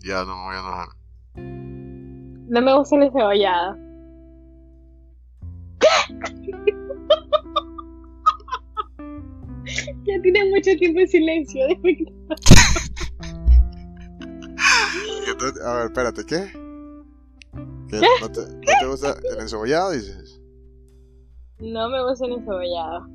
[0.00, 0.88] Ya no me voy a enojar.
[2.50, 3.76] No me gusta el cebollado.
[10.06, 11.66] ya tienes mucho tiempo en silencio.
[15.64, 16.67] a ver, espérate, ¿qué?
[17.88, 18.00] ¿Qué?
[18.20, 20.40] ¿No, te, ¿No te gusta el encebollado, dices?
[21.58, 23.06] No me gusta el encebollado.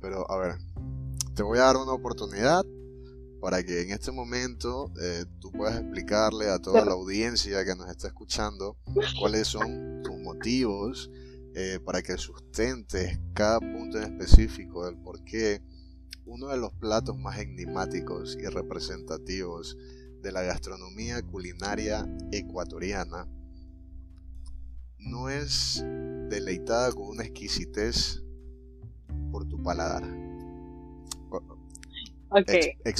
[0.00, 0.56] Pero, a ver,
[1.34, 2.64] te voy a dar una oportunidad
[3.40, 7.90] para que en este momento eh, tú puedas explicarle a toda la audiencia que nos
[7.90, 8.78] está escuchando
[9.20, 11.10] cuáles son tus motivos
[11.54, 15.60] eh, para que sustentes cada punto en específico del por qué
[16.24, 19.76] uno de los platos más enigmáticos y representativos
[20.24, 23.28] de la gastronomía culinaria ecuatoriana
[24.98, 25.84] no es
[26.30, 28.22] deleitada con una exquisitez
[29.30, 30.02] por tu paladar.
[32.30, 32.50] Ok,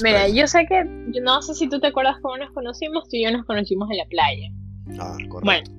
[0.03, 3.17] mira, yo sé que, yo no sé si tú te acuerdas cómo nos conocimos, tú
[3.17, 4.49] y yo nos conocimos en la playa.
[4.99, 5.41] Ah, correcto.
[5.43, 5.69] Bueno,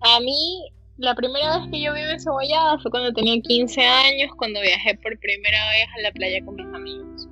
[0.00, 0.68] a mí
[0.98, 5.16] la primera vez que yo vi cebollada fue cuando tenía 15 años, cuando viajé por
[5.20, 7.31] primera vez a la playa con mis amigos.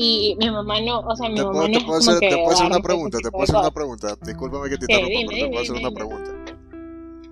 [0.00, 2.66] Y mi mamá no, o sea, mi mamá no te puedo hacer, te puedo hacer
[2.66, 4.16] una pregunta, te puedo hacer una pregunta.
[4.22, 6.30] Discúlpame que te interrumpa, pero te puedo hacer una pregunta.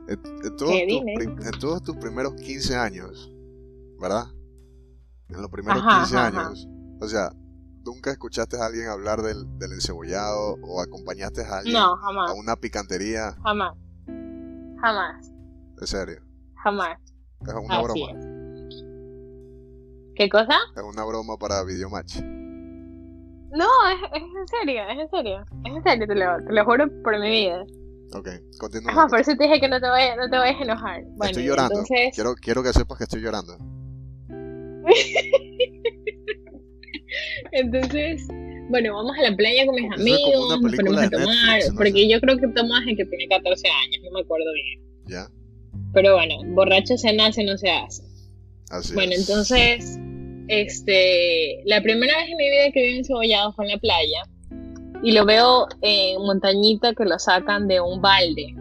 [0.09, 3.33] En, todos tus, en todos tus primeros 15 años,
[4.01, 4.27] ¿verdad?
[5.29, 6.69] en los primeros 15 años.
[7.01, 7.31] O sea,
[7.85, 13.37] ¿nunca escuchaste a alguien hablar del, del encebollado o acompañaste a alguien a una picantería?
[13.43, 13.75] Jamás.
[14.81, 15.33] Jamás.
[15.81, 16.23] ¿En serio?
[16.63, 16.99] Jamás.
[17.43, 18.07] Es una broma.
[20.15, 20.55] ¿Qué cosa?
[20.75, 22.17] Es una broma para Videomatch.
[23.53, 25.45] No, es, es en serio, es en serio.
[25.65, 27.65] Es en serio, te lo, te lo juro por mi vida.
[28.13, 28.29] Ok,
[28.59, 29.09] continúa.
[29.09, 31.03] por eso te dije que no te vayas, no te vayas a enojar.
[31.17, 31.83] Bueno, estoy llorando.
[32.15, 33.57] Quiero, quiero que sepas que estoy llorando.
[37.53, 38.27] Entonces,
[38.69, 42.37] bueno, vamos a la playa con mis amigos, nos ponemos a tomar, porque yo creo
[42.37, 44.81] que Tomás es que tiene 14 años, no me acuerdo bien.
[45.07, 45.29] Ya.
[45.93, 48.03] Pero bueno, borracho se nace, no se hace.
[48.71, 49.99] Así bueno, entonces,
[50.49, 54.23] este, la primera vez en mi vida que vi un cebollado fue en la playa
[55.03, 58.55] y lo veo en montañita que lo sacan de un balde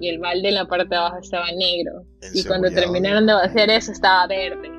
[0.00, 2.04] y el balde en la parte de abajo estaba negro
[2.34, 4.70] y cuando terminaron de vaciar eso estaba verde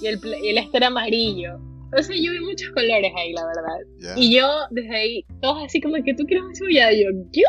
[0.00, 1.58] y el, el este era amarillo.
[1.96, 4.16] O sea, yo vi muchos colores ahí, la verdad.
[4.16, 6.92] Y yo, desde ahí, todos así como que tú quieres un cebollado.
[6.92, 7.48] Y yo, ¿yo?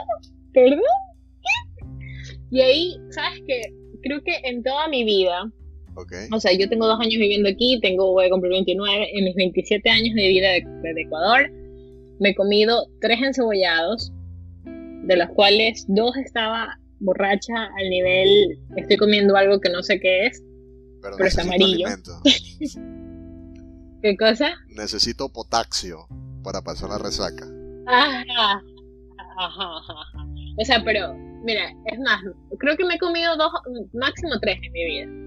[0.53, 0.79] ¿Perdón?
[1.41, 1.85] ¿Qué?
[2.51, 3.61] Y ahí, ¿sabes qué?
[4.03, 5.51] Creo que en toda mi vida,
[5.95, 6.27] okay.
[6.31, 9.35] o sea, yo tengo dos años viviendo aquí, tengo, voy a cumplir 29, en mis
[9.35, 11.51] 27 años de vida desde Ecuador,
[12.19, 14.11] me he comido tres encebollados,
[14.63, 20.27] de los cuales dos estaba borracha al nivel, estoy comiendo algo que no sé qué
[20.27, 20.41] es,
[21.01, 21.87] pero, es amarillo.
[24.01, 24.53] ¿Qué cosa?
[24.69, 26.07] Necesito potasio
[26.43, 27.45] para pasar la resaca.
[27.87, 28.61] Ajá.
[29.37, 29.93] Ajá, ajá.
[30.57, 32.21] O sea, pero, mira, es más,
[32.59, 33.51] creo que me he comido dos,
[33.93, 35.24] máximo tres en mi vida.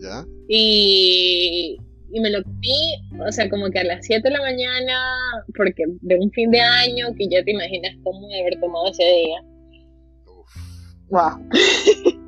[0.00, 0.24] ¿Ya?
[0.48, 1.78] Y,
[2.12, 2.94] y me lo comí,
[3.26, 4.94] o sea, como que a las 7 de la mañana,
[5.56, 9.04] porque de un fin de año, que ya te imaginas cómo de haber tomado ese
[9.04, 9.42] día.
[10.26, 11.10] Uf.
[11.10, 11.48] Wow.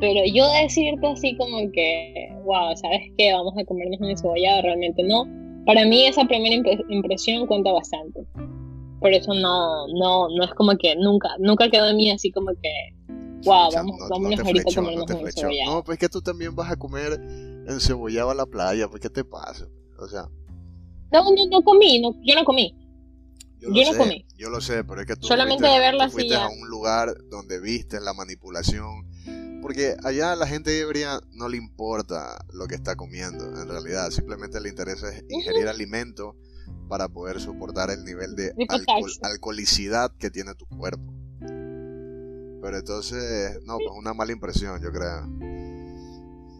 [0.00, 3.32] Pero yo decirte así como que, wow, ¿sabes qué?
[3.32, 5.26] Vamos a comernos un cebollado, realmente no.
[5.66, 6.56] Para mí esa primera
[6.88, 8.20] impresión cuenta bastante.
[9.00, 12.50] Por eso no, no, no es como que nunca, nunca quedó en mí así como
[12.60, 12.93] que,
[13.44, 15.74] wow, vamos, vámonos ahorita a comernos un cebollado.
[15.74, 17.12] No, pues que tú también vas a comer
[17.68, 19.66] encebollado a la playa, pues ¿qué te pasa?
[19.98, 20.28] O sea...
[21.12, 22.74] No, no, no comí, no, yo no comí.
[23.60, 24.26] Yo, no sé, comí.
[24.36, 27.60] Yo lo sé, pero es que tú Solamente de verla fuiste a un lugar donde
[27.60, 29.08] viste la manipulación
[29.64, 34.10] porque allá a la gente debería no le importa lo que está comiendo, en realidad.
[34.10, 36.36] Simplemente le interesa ingerir alimento
[36.86, 38.52] para poder soportar el nivel de
[39.22, 41.14] alcoholicidad que tiene tu cuerpo.
[42.64, 45.26] Pero entonces, no, pues una mala impresión, yo creo.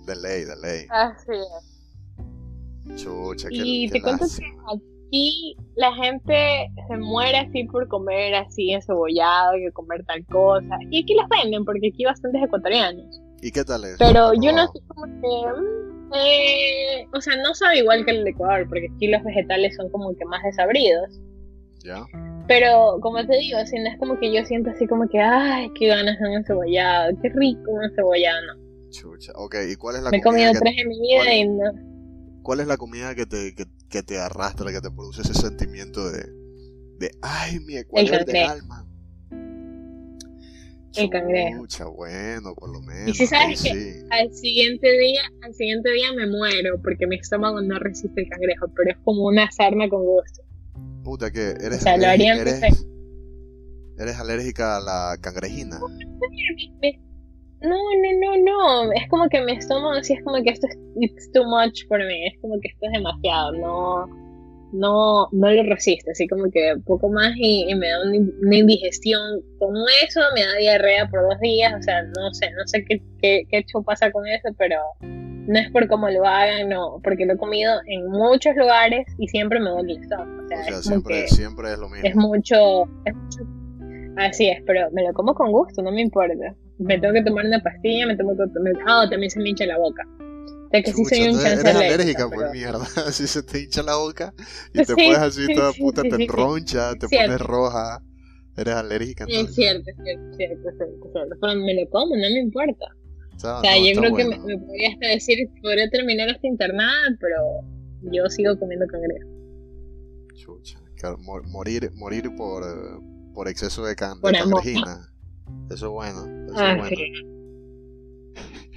[0.04, 0.86] De ley, de ley.
[0.90, 3.02] Así es.
[3.02, 8.72] Chucha, qué, y te cuento que aquí la gente se muere así por comer así
[8.72, 10.76] encebollado, que comer tal cosa.
[10.90, 13.22] Y aquí las venden, porque aquí hay bastantes ecuatorianos.
[13.40, 13.96] ¿Y qué tal es?
[13.98, 15.52] Pero yo no sé cómo que...
[15.58, 19.74] Mm, eh, o sea, no sabe igual que el de Ecuador, porque aquí los vegetales
[19.74, 21.18] son como que más desabridos.
[21.82, 22.04] ¿Ya?
[22.46, 25.70] Pero, como te digo, si no es como que yo siento así como que, ay,
[25.78, 28.90] qué ganas de un cebollado, qué rico un cebollado, no.
[28.90, 31.16] Chucha, ok, ¿y cuál es la Me he comida comido que, tres en mi vida
[31.24, 32.42] cuál- y no.
[32.42, 36.10] cuál es la comida que te, que, que te arrastra, que te produce ese sentimiento
[36.10, 36.22] de,
[36.98, 38.86] de ay, mi Ecuador del alma?
[40.96, 41.62] El cangrejo.
[41.62, 43.08] Chucha, bueno, por lo menos.
[43.10, 44.06] Y si sabes ahí que- sí.
[44.10, 48.68] Al siguiente día, al siguiente día me muero porque mi estómago no resiste el cangrejo,
[48.76, 50.42] pero es como una sarna con gusto.
[51.04, 52.62] Puta, que eres, O sea, lo harían eres,
[53.98, 55.78] eres alérgica a la cangrejina.
[57.60, 58.92] No, no, no, no.
[58.92, 61.98] Es como que mi estómago sí es como que esto es it's too much for
[61.98, 62.26] me.
[62.26, 63.52] Es como que esto es demasiado.
[63.52, 64.23] No,
[64.72, 66.10] no, no lo resiste.
[66.10, 69.40] Así como que poco más y, y me da una, indigestión.
[69.58, 71.72] Como eso, me da diarrea por dos días.
[71.78, 74.76] O sea, no sé, no sé qué, qué, qué hecho pasa con eso, pero
[75.46, 77.00] no es por cómo lo hagan, no.
[77.02, 80.44] Porque lo he comido en muchos lugares y siempre me duele el estómago.
[80.44, 82.08] O sea, O sea, es siempre, siempre es lo mismo.
[82.08, 83.40] es mucho, es mucho.
[84.16, 86.34] Así es, pero me lo como con gusto, no me importa.
[86.78, 89.66] Me tengo que tomar una pastilla, me tengo que me, ah, también se me hincha
[89.66, 90.06] la boca.
[90.74, 92.86] Sea que sí soy un entonces eres alérgica, pero- pues mierda.
[93.06, 94.34] Así se te hincha la boca
[94.72, 96.24] y te Sí, pones así sí, toda sí, puta, sí, te sí, sí.
[96.24, 97.26] enroncha, te Cierto.
[97.26, 98.02] pones roja.
[98.56, 99.30] Eres alérgica, ¿no?
[99.32, 101.36] es cierto, es cierto, es cierto, es cierto, cierto.
[101.40, 102.86] Pero me lo como, no me importa.
[103.32, 106.28] Está- O sea, Ah, no, yo creo que me, me podría hasta decir, podría terminar
[106.28, 107.36] hasta internada, pero
[108.12, 109.28] yo sigo comiendo cangrejo.
[110.34, 112.62] Chucha, claro, mor- morir, morir por,
[113.34, 115.12] por exceso de, can de Por cangrejina.
[115.70, 116.20] Eso es bueno.
[116.46, 116.96] Eso Ah, es bueno.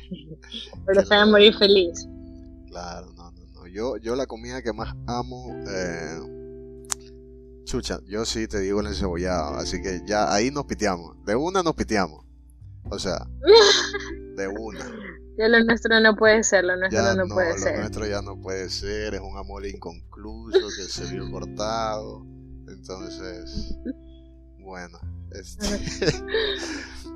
[0.86, 2.08] Pero se va a morir feliz.
[2.68, 3.68] Claro, no, no, no.
[3.68, 6.20] Yo, yo la comida que más amo, eh,
[7.66, 11.16] chucha, yo sí te digo el encebollado, así que ya ahí nos piteamos.
[11.26, 12.26] De una nos piteamos.
[12.90, 13.28] O sea,
[14.36, 14.86] de una.
[15.38, 17.80] Ya lo nuestro no puede ser, lo nuestro Ya no, no, puede lo ser.
[17.80, 22.26] nuestro ya no puede ser, es un amor inconcluso que se vio cortado.
[22.68, 23.76] Entonces,
[24.60, 25.00] bueno,
[25.32, 25.66] este,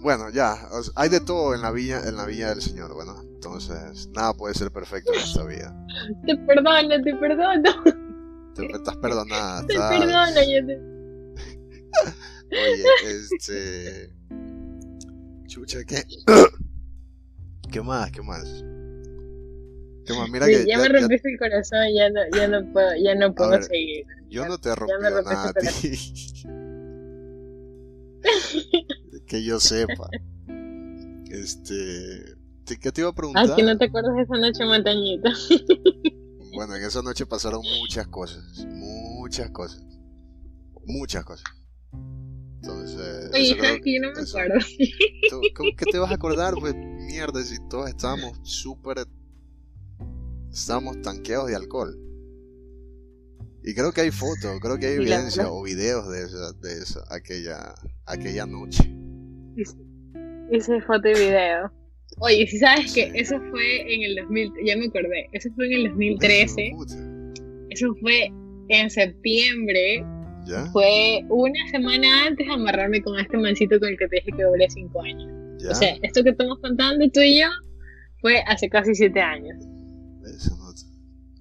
[0.00, 0.56] bueno, ya,
[0.96, 4.54] hay de todo en la villa, en la villa del Señor, bueno, entonces nada puede
[4.54, 5.86] ser perfecto en esta vida.
[6.26, 7.84] Te perdono, te perdono,
[8.54, 10.42] Te, estás perdonada, te estás- perdono.
[10.42, 10.90] Yo te...
[12.52, 14.12] Oye, este,
[15.46, 16.02] chucha, ¿qué?
[17.70, 18.10] ¿Qué más?
[18.10, 18.44] ¿Qué más?
[20.04, 20.28] ¿Qué más?
[20.30, 22.90] Mira Sí, que ya, ya- me ya- rompiste el corazón, ya no, ya no puedo,
[23.02, 24.04] ya no puedo ver, seguir.
[24.28, 26.46] Yo no te rompiste nada a ti.
[29.30, 30.08] que yo sepa.
[31.30, 32.34] Este.
[32.64, 33.46] te- ¿Qué te iba a preguntar?
[33.50, 35.30] Ah, que no te acuerdas de esa noche montañita.
[36.52, 38.66] Bueno, en esa noche pasaron muchas cosas.
[38.66, 39.86] Muchas cosas.
[40.84, 41.44] Muchas cosas.
[42.60, 43.30] Entonces.
[43.32, 44.66] Oye, eso creo- sabes que yo no me eso- acuerdo.
[45.30, 46.54] ¿Tú- ¿Cómo que te vas a acordar?
[46.58, 49.06] Pues mierda, si todos estábamos súper.
[50.52, 51.96] Estábamos tanqueados de alcohol.
[53.62, 57.04] Y creo que hay fotos, creo que hay evidencia o videos de esa, de esa,
[57.14, 57.74] aquella,
[58.06, 58.92] aquella noche.
[59.56, 61.70] Hice foto y video.
[62.18, 65.72] Oye, si sabes que eso fue en el 2000, ya me acordé, eso fue en
[65.72, 66.94] el 2013, Puta,
[67.70, 68.30] eso fue
[68.68, 70.04] en septiembre,
[70.46, 70.66] ¿Ya?
[70.72, 74.42] fue una semana antes de amarrarme con este mancito con el que te dije que
[74.42, 75.30] duré 5 años.
[75.62, 75.70] ¿Ya?
[75.70, 77.46] O sea, esto que estamos contando tú y yo
[78.20, 79.56] fue hace casi 7 años.
[80.24, 80.80] Esa nota.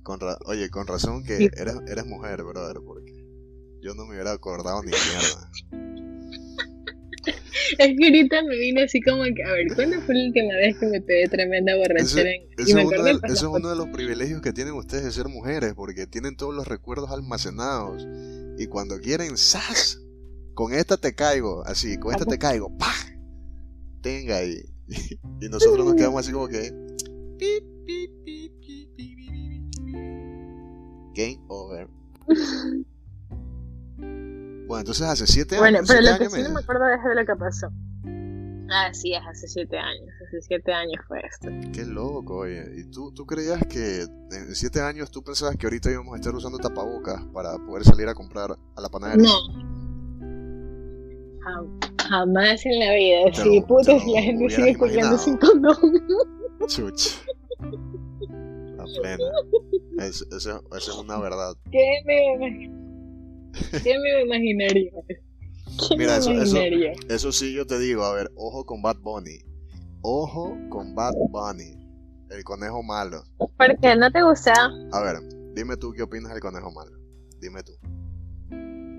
[0.04, 3.12] Con ra- Oye, con razón que eres, eres mujer, brother, porque
[3.82, 5.89] yo no me hubiera acordado ni mierda.
[7.78, 10.78] Es que ahorita me vino así como que, a ver, ¿cuándo fue la última vez
[10.78, 12.30] que me pegué tremenda borrachera?
[12.32, 14.54] en- Ese y me es, uno de, pues, ese es uno de los privilegios que
[14.54, 18.08] tienen ustedes de ser mujeres, porque tienen todos los recuerdos almacenados.
[18.58, 20.02] Y cuando quieren, ¡zas!
[20.54, 22.94] Con esta te caigo, así, con esta te caigo, ¡pah!
[24.02, 24.62] Tenga ahí.
[25.42, 26.72] Y nosotros nos quedamos así como que.
[31.16, 31.88] Game over.
[34.70, 35.64] Bueno, entonces hace siete años.
[35.64, 37.68] Bueno, pero siete lo que sí no me acuerdo es de lo que pasó.
[38.72, 41.48] Ah, sí, es hace 7 años, hace 7 años fue esto.
[41.74, 42.64] Qué loco, oye.
[42.78, 46.36] ¿Y tú, tú creías que en siete años tú pensabas que ahorita íbamos a estar
[46.36, 49.28] usando tapabocas para poder salir a comprar a la panadería?
[49.28, 49.70] No.
[51.42, 53.26] Jam- Jamás en la vida.
[53.34, 55.76] Te Sí, puta, si la gente sigue cogiendo sin condón.
[56.68, 57.24] Chuch.
[58.78, 59.24] La plena.
[59.98, 61.56] Es- Eso eso es una verdad.
[61.72, 62.38] ¿Qué me
[63.84, 64.92] ¿Qué me imaginaría?
[65.90, 66.92] ¿Qué Mira, me eso- eso- imaginaría?
[67.10, 69.40] Eso sí, yo te digo, a ver, ojo con Bad Bunny.
[70.02, 71.76] Ojo con Bad Bunny.
[72.30, 73.24] El conejo malo.
[73.38, 74.54] ¿Por qué no te gusta?
[74.92, 75.18] A ver,
[75.56, 76.92] dime tú qué opinas del conejo malo.
[77.42, 77.74] Dime tú.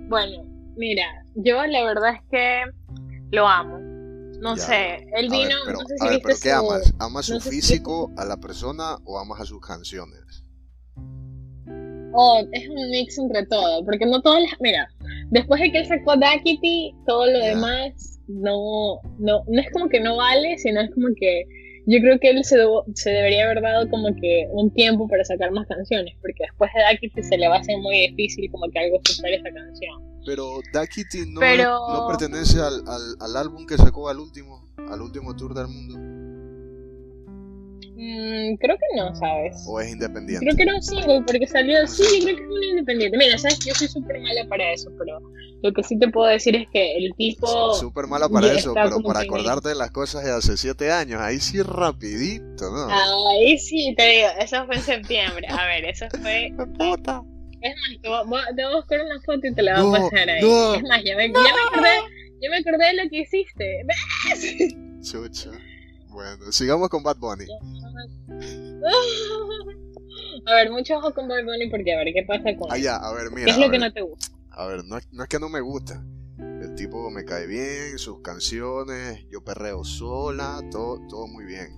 [0.08, 0.44] Bueno,
[0.76, 1.04] mira,
[1.36, 2.62] yo la verdad es que
[3.30, 3.78] lo amo.
[4.40, 6.56] No sé, él A ver, vino, pero, no sé a si ver, viste ¿qué su-
[6.56, 6.94] amas?
[6.98, 10.44] ¿Amas su si- físico a la persona o amas a sus canciones?
[12.12, 14.52] Oh, es un mix entre todo, porque no todas las...
[14.60, 14.88] Mira,
[15.30, 20.00] después de que él sacó Daquiti, todo lo demás no, no, no es como que
[20.00, 21.44] no vale, sino es como que
[21.86, 25.24] yo creo que él se, debo- se debería haber dado como que un tiempo para
[25.24, 28.70] sacar más canciones, porque después de Daquiti se le va a hacer muy difícil como
[28.70, 30.02] que algo supere esa canción.
[30.26, 35.00] Pero Daquiti no, Pero- no pertenece al, al, al álbum que sacó al último, al
[35.00, 36.39] último tour del mundo.
[38.02, 39.62] Mm, creo que no, ¿sabes?
[39.66, 40.46] ¿O es independiente?
[40.46, 43.18] Creo que era un single porque salió, sí, yo creo que es un independiente.
[43.18, 45.18] Mira, sabes, yo soy súper mala para eso, pero
[45.62, 47.74] lo que sí te puedo decir es que el tipo...
[47.74, 51.20] Súper mala para eso, pero para que- acordarte de las cosas de hace siete años,
[51.20, 52.88] ahí sí rapidito, ¿no?
[53.28, 55.46] Ahí sí, te digo, eso fue en septiembre.
[55.50, 56.48] A ver, eso fue...
[56.78, 57.22] Puta.
[57.60, 59.90] Es más, te voy, voy- te voy a buscar una foto y te la voy
[59.90, 60.40] No, a pasar ahí.
[60.40, 60.74] no.
[60.76, 61.96] Es más, ya me, ya me acordé,
[62.40, 63.82] ya me acordé de lo que hiciste.
[63.84, 64.74] ¿Ves?
[65.02, 65.50] Chucha.
[66.10, 67.46] Bueno, sigamos con Bad Bunny.
[70.46, 72.82] A ver, mucho ojo con Bad Bunny porque a ver qué pasa con Ah, él.
[72.82, 73.44] ya, a ver, mira.
[73.46, 73.80] ¿Qué es lo que ver.
[73.80, 74.26] no te gusta?
[74.50, 76.04] A ver, no es, no es que no me gusta.
[76.38, 81.68] El tipo me cae bien, sus canciones, yo perreo sola, todo, todo muy bien.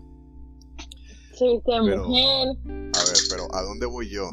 [1.39, 2.49] De Pero- mujer.
[2.95, 4.31] A ver, pero ¿a dónde voy yo?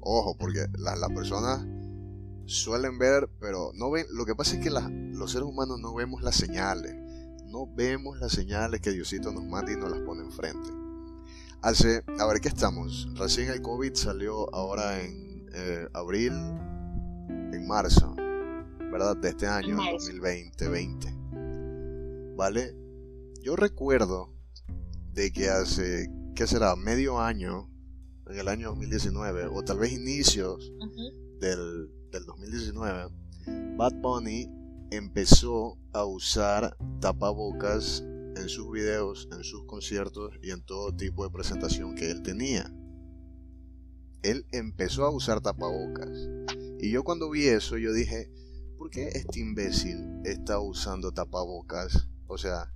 [0.00, 1.64] Ojo, porque la- las personas
[2.46, 4.06] suelen ver, pero no ven.
[4.10, 6.94] Lo que pasa es que las- los seres humanos no vemos las señales.
[7.48, 10.68] No vemos las señales que Diosito nos manda y nos las pone enfrente.
[11.62, 13.08] Hace, a ver, ¿qué estamos?
[13.14, 18.14] Recién el COVID salió ahora en eh, abril, en marzo,
[18.92, 19.16] ¿verdad?
[19.16, 19.92] De este año, marzo.
[19.92, 21.14] 2020, 20.
[22.36, 22.76] ¿Vale?
[23.42, 24.30] Yo recuerdo
[25.14, 26.76] de que hace, ¿qué será?
[26.76, 27.70] Medio año,
[28.26, 30.70] en el año 2019, o tal vez inicios
[31.40, 33.08] del, del 2019,
[33.78, 34.50] Bad Bunny
[34.90, 38.04] empezó a usar tapabocas
[38.36, 42.72] en sus videos, en sus conciertos y en todo tipo de presentación que él tenía.
[44.22, 46.10] Él empezó a usar tapabocas.
[46.80, 48.30] Y yo cuando vi eso, yo dije,
[48.76, 52.08] ¿por qué este imbécil está usando tapabocas?
[52.26, 52.72] O sea,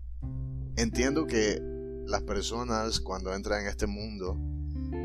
[0.77, 1.61] entiendo que
[2.07, 4.37] las personas cuando entran en este mundo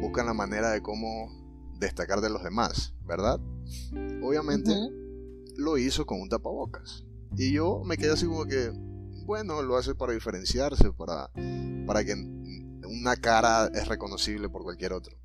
[0.01, 3.39] buscan la manera de cómo destacar de los demás, ¿verdad?
[4.24, 4.74] Obviamente
[5.55, 7.06] lo hizo con un tapabocas.
[7.36, 8.71] Y yo me quedé así como que,
[9.25, 11.30] bueno, lo hace para diferenciarse, para,
[11.86, 15.17] para que una cara es reconocible por cualquier otro.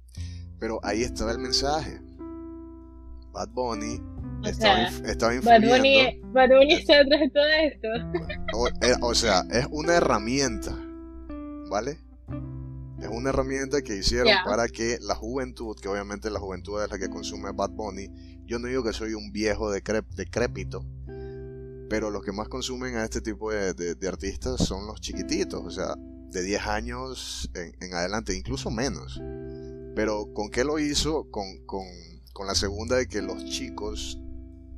[0.59, 2.01] Pero ahí estaba el mensaje.
[3.33, 4.01] Bad Bunny
[4.45, 5.69] estaba, sea, Bad influyendo.
[5.77, 7.89] Bunny, Bad Bunny está detrás de todo esto.
[8.55, 10.77] O, eh, o sea, es una herramienta,
[11.71, 11.99] ¿vale?
[13.01, 16.99] Es una herramienta que hicieron para que la juventud, que obviamente la juventud es la
[16.99, 18.11] que consume Bad Bunny,
[18.45, 20.85] yo no digo que soy un viejo decrép- decrépito,
[21.93, 25.63] pero los que más consumen a este tipo de, de- de artistas son los chiquititos,
[25.63, 25.95] o sea,
[26.31, 29.21] de 10 años en, en adelante, incluso menos.
[29.95, 31.31] Pero ¿con qué lo hizo?
[31.31, 31.83] Con, con,
[32.33, 34.19] con la segunda de que los chicos,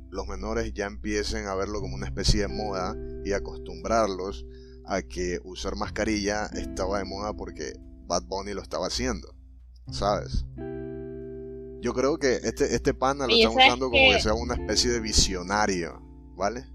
[0.09, 4.45] los menores, ya empiecen a verlo como una especie de moda y acostumbrarlos
[4.85, 9.33] a que usar mascarilla estaba de moda porque Bad Bunny lo estaba haciendo,
[9.89, 10.43] ¿sabes?
[11.81, 14.99] Yo creo que este, este pana lo ¿sabes usando como que sea una especie de
[14.99, 16.01] visionario,
[16.35, 16.65] ¿vale?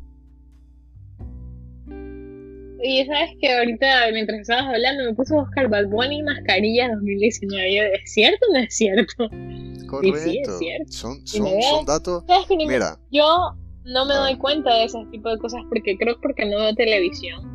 [2.83, 7.75] Y sabes que ahorita, mientras estabas hablando, me puse a buscar Bad Bunny mascarilla 2019.
[7.75, 9.29] Yo, ¿Es cierto o no es cierto?
[9.89, 10.59] Correcto.
[10.59, 10.93] cierto.
[10.93, 12.25] Son, Y son, veo- son datos.
[12.27, 13.27] ¿Sabes que ni me- Mira, Yo
[13.85, 14.19] no me Ah.
[14.21, 17.49] doy cuenta de ese tipo de cosas porque creo que porque no veo televisión.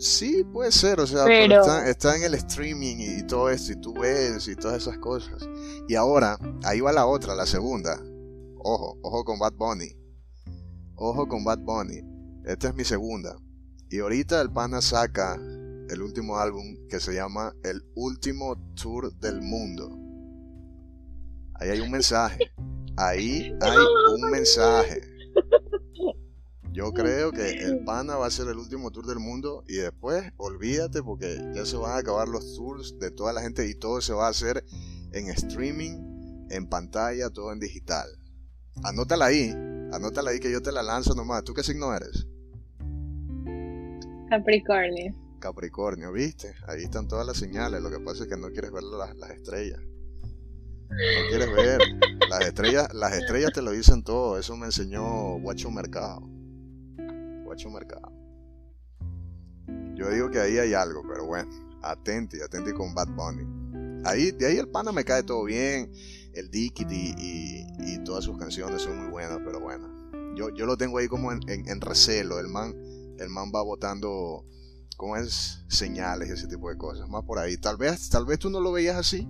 [0.00, 3.48] sí puede ser, o sea, Pero- pero está, está en el streaming y, y todo
[3.50, 5.48] esto, y tú ves y todas esas cosas.
[5.88, 8.00] Y ahora, ahí va la otra, la segunda.
[8.58, 9.88] Ojo, ojo con Bad Bunny.
[10.96, 12.00] Ojo con Bad Bunny.
[12.44, 13.36] Esta es mi segunda.
[13.92, 19.42] Y ahorita el pana saca el último álbum que se llama El último tour del
[19.42, 19.98] mundo.
[21.56, 22.38] Ahí hay un mensaje.
[22.96, 23.76] Ahí hay
[24.14, 25.02] un mensaje.
[26.72, 30.32] Yo creo que el pana va a ser el último tour del mundo y después
[30.38, 34.00] olvídate porque ya se van a acabar los tours de toda la gente y todo
[34.00, 34.64] se va a hacer
[35.12, 38.08] en streaming, en pantalla, todo en digital.
[38.84, 39.50] Anótala ahí,
[39.92, 41.44] anótala ahí que yo te la lanzo nomás.
[41.44, 42.26] ¿Tú qué signo eres?
[44.36, 45.14] Capricornio.
[45.40, 46.54] Capricornio, ¿viste?
[46.66, 47.82] Ahí están todas las señales.
[47.82, 49.78] Lo que pasa es que no quieres ver las, las estrellas.
[50.88, 51.80] No quieres ver.
[52.30, 54.38] Las estrellas, las estrellas te lo dicen todo.
[54.38, 56.22] Eso me enseñó Guacho Mercado.
[57.44, 58.10] Guacho Mercado.
[59.96, 61.50] Yo digo que ahí hay algo, pero bueno.
[61.82, 64.02] Atenti, atenti con Bad Bunny.
[64.06, 65.92] Ahí, de ahí el pana me cae todo bien.
[66.32, 69.88] El Dickit y, y, y todas sus canciones son muy buenas, pero bueno.
[70.34, 72.38] Yo, yo lo tengo ahí como en, en- en recelo.
[72.40, 72.74] El man,
[73.22, 74.44] el man va botando,
[74.96, 75.64] ¿cómo es?
[75.68, 77.56] Señales y ese tipo de cosas, más por ahí.
[77.56, 79.26] Tal vez, tal vez tú no lo veías así,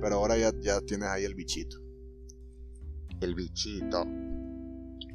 [0.00, 1.78] pero ahora ya, ya tienes ahí el bichito.
[3.20, 3.98] El bichito.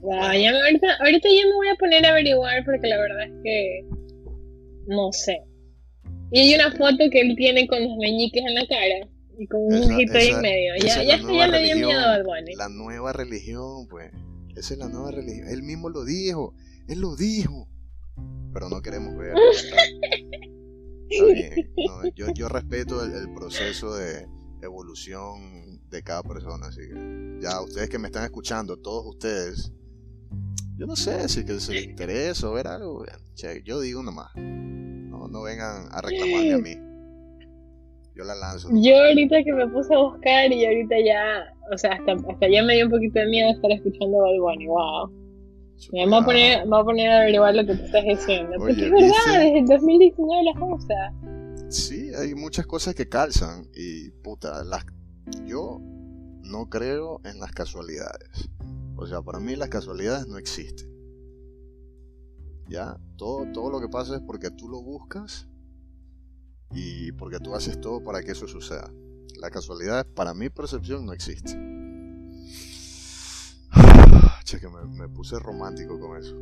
[0.03, 3.85] ahorita, ahorita ya me voy a poner a averiguar porque la verdad es que
[4.87, 5.43] no sé.
[6.31, 9.61] Y hay una foto que él tiene con los meñiques en la cara y con
[9.61, 10.73] un ojito ahí en medio.
[10.81, 12.25] Ya, ya, ya le dio miedo al
[12.57, 14.11] La nueva religión, pues.
[14.55, 15.47] Esa es la nueva religión.
[15.47, 16.53] Él mismo lo dijo.
[16.87, 17.67] Él lo dijo.
[18.53, 19.33] Pero no queremos ver.
[22.15, 24.27] yo, yo respeto el, proceso de
[24.61, 26.67] evolución de cada persona.
[26.67, 29.71] Así que ya ustedes que me están escuchando, todos ustedes,
[30.77, 33.05] yo no sé si que se les interesa o ver algo.
[33.63, 34.35] yo digo nomás.
[34.35, 36.75] No, no vengan a reclamarme a mí.
[38.15, 38.69] Yo la lanzo.
[38.73, 42.63] Yo ahorita que me puse a buscar y ahorita ya, o sea, hasta, hasta ya
[42.63, 45.20] me dio un poquito de miedo estar escuchando Bad wow.
[45.91, 48.53] Me voy a poner, me a poner a averiguar lo que tú estás diciendo.
[48.57, 51.13] Porque es verdad, desde el 2019 las cosas.
[51.69, 54.85] Sí, hay muchas cosas que calzan y puta, las,
[55.45, 55.79] yo
[56.43, 58.49] no creo en las casualidades.
[58.97, 60.89] O sea, para mí las casualidades no existen.
[62.67, 65.47] Ya, todo, todo lo que pasa es porque tú lo buscas
[66.73, 68.91] y porque tú haces todo para que eso suceda.
[69.39, 71.57] La casualidad, para mi percepción, no existe.
[74.43, 76.35] Che, que me, puse romántico con eso.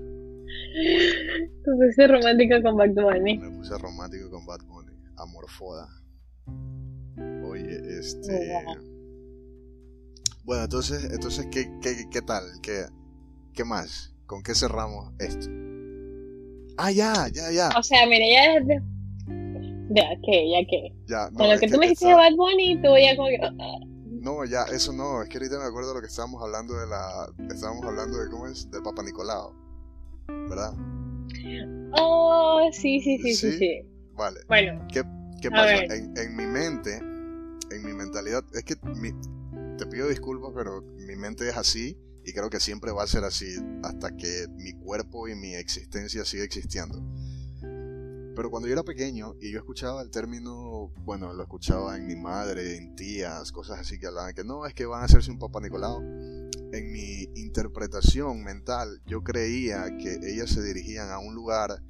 [1.64, 3.38] Te puse romántico con Bad Bunny.
[3.38, 4.94] Me puse romántico con Bad Bunny.
[5.18, 5.88] Amorfoda.
[7.44, 8.66] Oye, este.
[10.44, 12.44] Bueno, entonces, entonces ¿qué, qué, qué tal?
[12.64, 12.86] ¿Qué,
[13.54, 14.16] ¿Qué más?
[14.26, 15.48] ¿Con qué cerramos esto?
[16.78, 17.70] Ah, ya, ya, ya.
[17.78, 18.82] O sea, mira, ya desde
[19.90, 20.50] ya, ¿qué?
[20.50, 20.94] ¿Ya qué?
[21.08, 23.40] Ya, no, Con lo que, tú me dijiste de Bad Bunny, tú ya como que...
[24.22, 26.88] No, ya, eso no, es que ahorita me acuerdo de lo que estábamos hablando de
[26.88, 27.32] la...
[27.50, 28.70] Estábamos hablando de, ¿cómo es?
[28.70, 29.54] De Papa Nicolau,
[30.28, 30.74] ¿verdad?
[31.94, 33.82] Oh, sí, sí, sí, sí, sí.
[34.14, 34.42] Vale.
[34.48, 34.86] Bueno.
[34.92, 35.04] ¿Qué,
[35.42, 35.76] qué pasa?
[35.76, 41.48] En, en, mi mente, en mi mentalidad, es que te pido disculpas, pero mi mente
[41.48, 43.48] es así y creo que siempre va a ser así
[43.84, 47.02] hasta que mi cuerpo y mi existencia siga existiendo.
[48.40, 52.16] Pero cuando yo era pequeño y yo escuchaba el término, bueno, lo escuchaba en mi
[52.16, 55.40] madre, en tías, cosas así que hablaban que no, es que van a hacerse un
[55.40, 56.02] papá Nicolau.
[56.72, 61.84] En mi interpretación mental, yo creía que ellas se dirigían a un lugar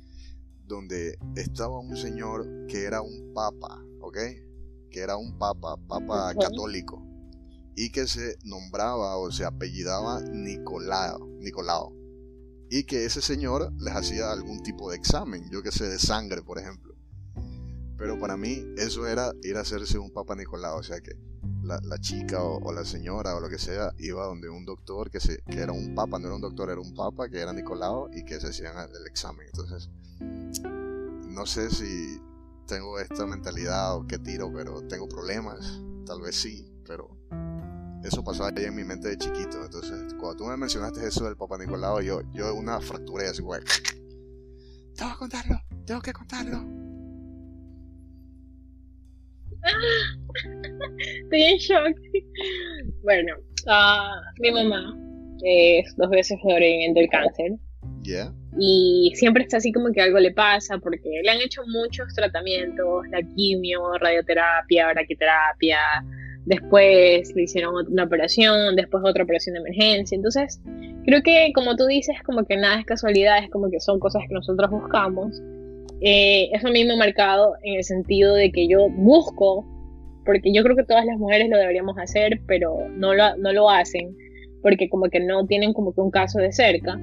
[0.65, 4.17] donde estaba un señor que era un papa, ¿ok?
[4.89, 7.05] Que era un papa, papa católico,
[7.75, 11.98] y que se nombraba o se apellidaba Nicolao, Nicolao
[12.69, 16.41] y que ese señor les hacía algún tipo de examen, yo que sé, de sangre,
[16.41, 16.95] por ejemplo.
[17.97, 21.17] Pero para mí eso era ir a hacerse un Papa Nicolau, o sea que
[21.63, 25.41] la, chica o, la señora o lo que sea iba donde un doctor que, se,
[25.43, 28.23] que era un papa, no era un doctor, era un papa, que era Nicolau y
[28.23, 29.45] que se hacían el, examen.
[29.47, 29.89] Entonces,
[31.27, 32.19] no sé si
[32.65, 37.09] tengo esta mentalidad o qué tiro, pero tengo problemas, tal vez sí, pero
[38.03, 39.63] eso pasó ahí en mi mente de chiquito.
[39.63, 43.61] Entonces, cuando tú me mencionaste eso del Papá Nicolau, yo, yo una fractura así, güey.
[44.95, 46.57] Tengo que contarlo, tengo que contarlo.
[51.23, 51.95] Estoy en shock.
[53.03, 53.33] Bueno,
[53.67, 54.97] uh, mi mamá
[55.41, 57.51] es dos veces sobreviviente del cáncer.
[58.03, 58.33] Yeah.
[58.57, 63.07] Y siempre está así como que algo le pasa porque le han hecho muchos tratamientos,
[63.09, 65.79] la quimio, radioterapia, braquiterapia,
[66.49, 70.15] después le hicieron una operación, después otra operación de emergencia.
[70.15, 70.59] Entonces,
[71.05, 74.23] creo que como tú dices, como que nada es casualidad, es como que son cosas
[74.27, 75.41] que nosotros buscamos.
[76.01, 79.63] Eh, eso a mí me ha marcado en el sentido de que yo busco,
[80.25, 83.69] porque yo creo que todas las mujeres lo deberíamos hacer, pero no lo, no lo
[83.69, 84.17] hacen,
[84.63, 86.99] porque como que no tienen como que un caso de cerca.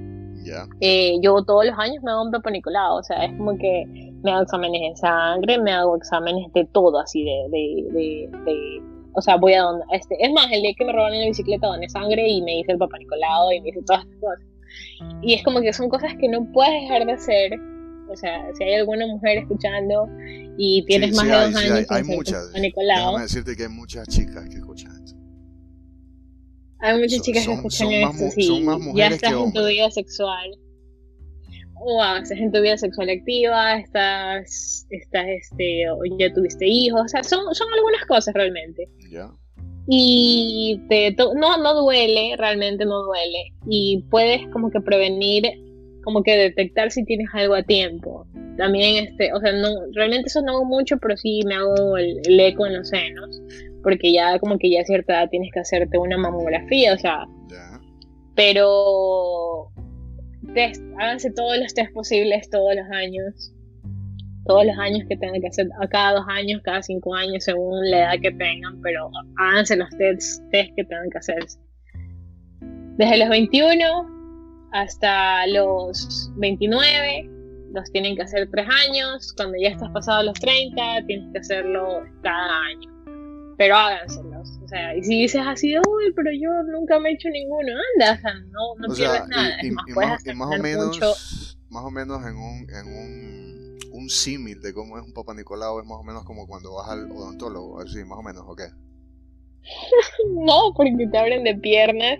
[0.80, 3.84] Eh, yo todos los años me hago un peponicolado, o sea, es como que
[4.22, 9.22] me hago exámenes de sangre, me hago exámenes de todo, así, de, de, de o
[9.22, 11.88] sea, voy a donde, este, es más, el día que me robaron la bicicleta doné
[11.88, 14.44] sangre y me hice el papá Nicolau y me hice todas estas cosas.
[15.22, 17.52] Y es como que son cosas que no puedes dejar de hacer.
[18.10, 20.06] O sea, si hay alguna mujer escuchando
[20.58, 22.52] y tienes más de dos años, hay, hay muchas.
[22.52, 25.18] Decirte que hay muchas chicas que escuchan esto.
[26.80, 28.42] Hay muchas chicas que escuchan esto, sí.
[28.42, 30.58] Son más mujeres ya estás en tu vida sexual
[31.78, 35.84] wow, estás en tu vida sexual activa, estás, estás, este,
[36.18, 38.88] ya tuviste hijos, o sea, son, son algunas cosas realmente.
[39.10, 39.30] Ya.
[39.88, 43.52] Y te, no, no duele, realmente no duele.
[43.68, 45.44] Y puedes como que prevenir,
[46.02, 48.26] como que detectar si tienes algo a tiempo.
[48.56, 52.20] También, este, o sea, no, realmente eso no hago mucho, pero sí me hago el,
[52.24, 53.40] el eco en los senos.
[53.82, 57.26] Porque ya como que ya a cierta edad tienes que hacerte una mamografía, o sea.
[57.48, 57.80] Ya.
[58.34, 59.70] Pero
[60.56, 63.52] test, háganse todos los test posibles todos los años.
[64.46, 67.90] Todos los años que tengan que hacer, a cada dos años, cada cinco años, según
[67.90, 71.44] la edad que tengan, pero háganse los test, test que tengan que hacer.
[72.96, 77.28] Desde los 21 hasta los 29,
[77.74, 79.34] los tienen que hacer tres años.
[79.36, 82.88] Cuando ya estás pasado los 30, tienes que hacerlo cada año.
[83.58, 84.55] Pero háganselos.
[84.66, 88.14] O sea, y si dices así, uy, pero yo nunca me he hecho ninguno, anda,
[88.14, 89.56] o sea, no, no pierdes nada.
[89.62, 94.98] Y, más, o menos, más o menos en un, en un, un símil de cómo
[94.98, 98.18] es un Papa Nicolau, es más o menos como cuando vas al odontólogo, así, más
[98.18, 98.66] o menos, ¿o qué?
[100.34, 102.18] no, porque te abren de piernas,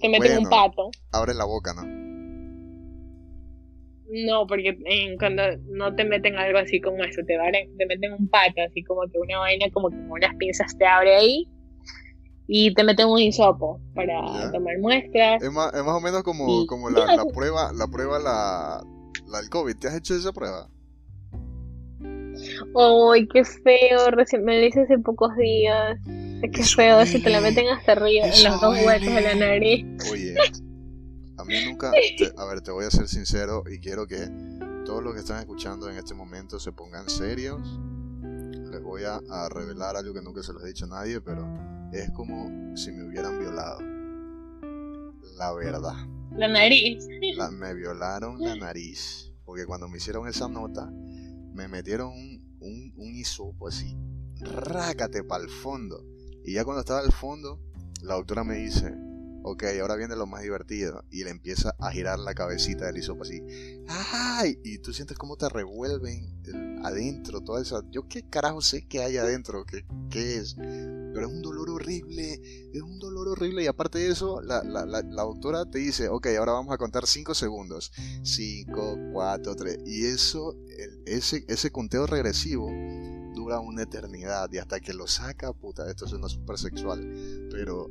[0.00, 0.92] te meten un pato.
[1.10, 1.99] Abren la boca, ¿no?
[4.12, 4.76] No, porque
[5.18, 7.36] cuando no te meten algo así como eso, te,
[7.78, 11.14] te meten un pato, así como que una vaina, como que unas pinzas te abre
[11.14, 11.48] ahí
[12.52, 15.40] y te meten un hisopo para tomar muestras.
[15.40, 18.82] Es más, es más o menos como, como la, la, prueba, la prueba, la,
[19.28, 19.76] la del COVID.
[19.76, 20.68] ¿Te has hecho esa prueba?
[22.74, 25.96] Ay, qué feo, recién me lo hice hace pocos días.
[26.52, 29.86] Qué feo, si te la meten hasta arriba, en los dos huecos de la nariz.
[30.10, 30.34] Oye.
[31.40, 31.90] A mí nunca,
[32.36, 34.28] a ver, te voy a ser sincero y quiero que
[34.84, 37.60] todos los que están escuchando en este momento se pongan serios.
[38.70, 41.48] Les voy a, revelar algo que nunca se los he dicho a nadie, pero
[41.92, 43.78] es como si me hubieran violado.
[45.38, 45.94] La verdad.
[46.32, 47.08] La nariz.
[47.52, 49.32] me violaron la nariz.
[49.44, 50.90] Porque cuando me hicieron esa nota,
[51.54, 53.96] me metieron un, un, un hisopo así.
[54.40, 56.04] Rácate para el fondo.
[56.44, 57.58] Y ya cuando estaba al fondo,
[58.02, 58.94] la doctora me dice,
[59.42, 61.04] Ok, ahora viene lo más divertido.
[61.10, 63.42] Y le empieza a girar la cabecita del hisopo así.
[63.88, 64.58] ¡Ay!
[64.62, 66.40] Y tú sientes cómo te revuelven
[66.82, 67.82] adentro toda esa.
[67.90, 70.56] Yo qué carajo sé que hay adentro, qué, qué es.
[70.56, 72.40] Pero es un dolor horrible.
[72.72, 73.64] Es un dolor horrible.
[73.64, 77.06] Y aparte de eso, la, la, la, doctora te dice: Ok, ahora vamos a contar
[77.06, 77.92] 5 segundos.
[78.22, 79.78] 5, 4, 3.
[79.86, 80.56] Y eso,
[81.06, 82.70] ese, ese conteo regresivo
[83.34, 84.50] dura una eternidad.
[84.52, 87.48] Y hasta que lo saca, puta, esto es una super sexual.
[87.50, 87.90] Pero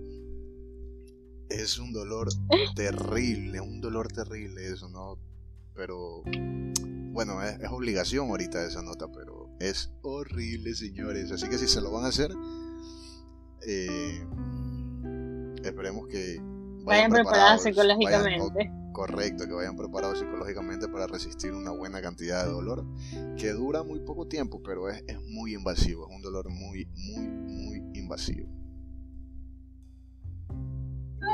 [1.50, 2.30] es un dolor
[2.76, 5.18] terrible, un dolor terrible eso, ¿no?
[5.74, 6.24] Pero
[7.12, 11.32] bueno, es, obligación ahorita esa nota, pero es horrible, señores.
[11.32, 12.32] Así que si se lo van a hacer,
[13.68, 14.26] eh,
[15.64, 16.40] esperemos que
[16.84, 18.72] vayan, preparados psicológicamente.
[18.94, 22.86] correcto, que vayan preparados psicológicamente para resistir una buena cantidad de dolor
[23.38, 27.28] que dura muy poco tiempo, pero es, es muy invasivo, es un dolor muy, muy,
[27.28, 28.59] muy invasivo.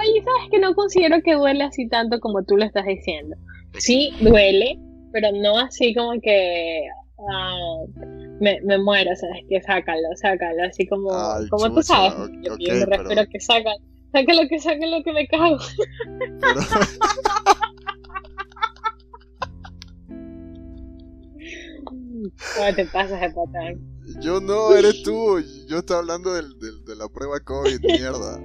[0.06, 3.36] Ay, sabes que no considero que duele así tanto como tú lo estás diciendo.
[3.78, 4.80] Sí, duele,
[5.12, 6.88] pero no así como que
[7.32, 7.84] ah,
[8.40, 11.10] me, me, muero, sabes que sácalo, sácalo, así como,
[11.50, 12.14] como tú sabes.
[12.42, 13.78] yo, me refiero que sácalo,
[14.12, 15.58] sácalo que sácalo que me cago.
[22.56, 23.80] ¿Cómo te pasas de patán?
[24.22, 25.40] Yo no, eres tú.
[25.68, 28.40] Yo estoy hablando del, del, de la prueba COVID, mierda.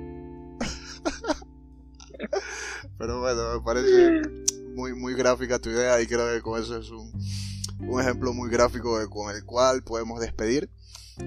[2.98, 4.22] Pero bueno, me parece
[4.74, 7.12] muy, muy gráfica tu idea y creo que con eso es un,
[7.80, 10.70] un ejemplo muy gráfico con el cual podemos despedir.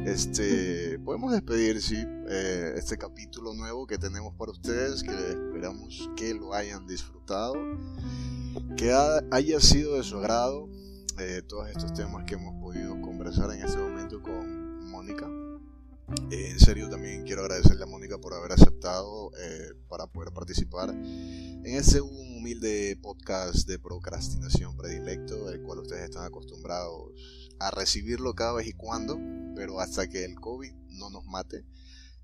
[0.06, 6.34] Este, podemos despedir, sí, eh, este capítulo nuevo que tenemos para ustedes, que esperamos que
[6.34, 7.54] lo hayan disfrutado,
[8.76, 8.92] que
[9.32, 10.68] haya sido de su agrado
[11.20, 15.28] eh, todos estos temas que hemos podido conversar en este momento con Mónica.
[16.32, 21.66] En serio, también quiero agradecerle a Mónica por haber aceptado eh, para poder participar en
[21.66, 27.14] este humilde podcast de procrastinación predilecto, el cual ustedes están acostumbrados
[27.60, 29.20] a recibirlo cada vez y cuando,
[29.56, 31.66] pero hasta que el COVID no nos mate,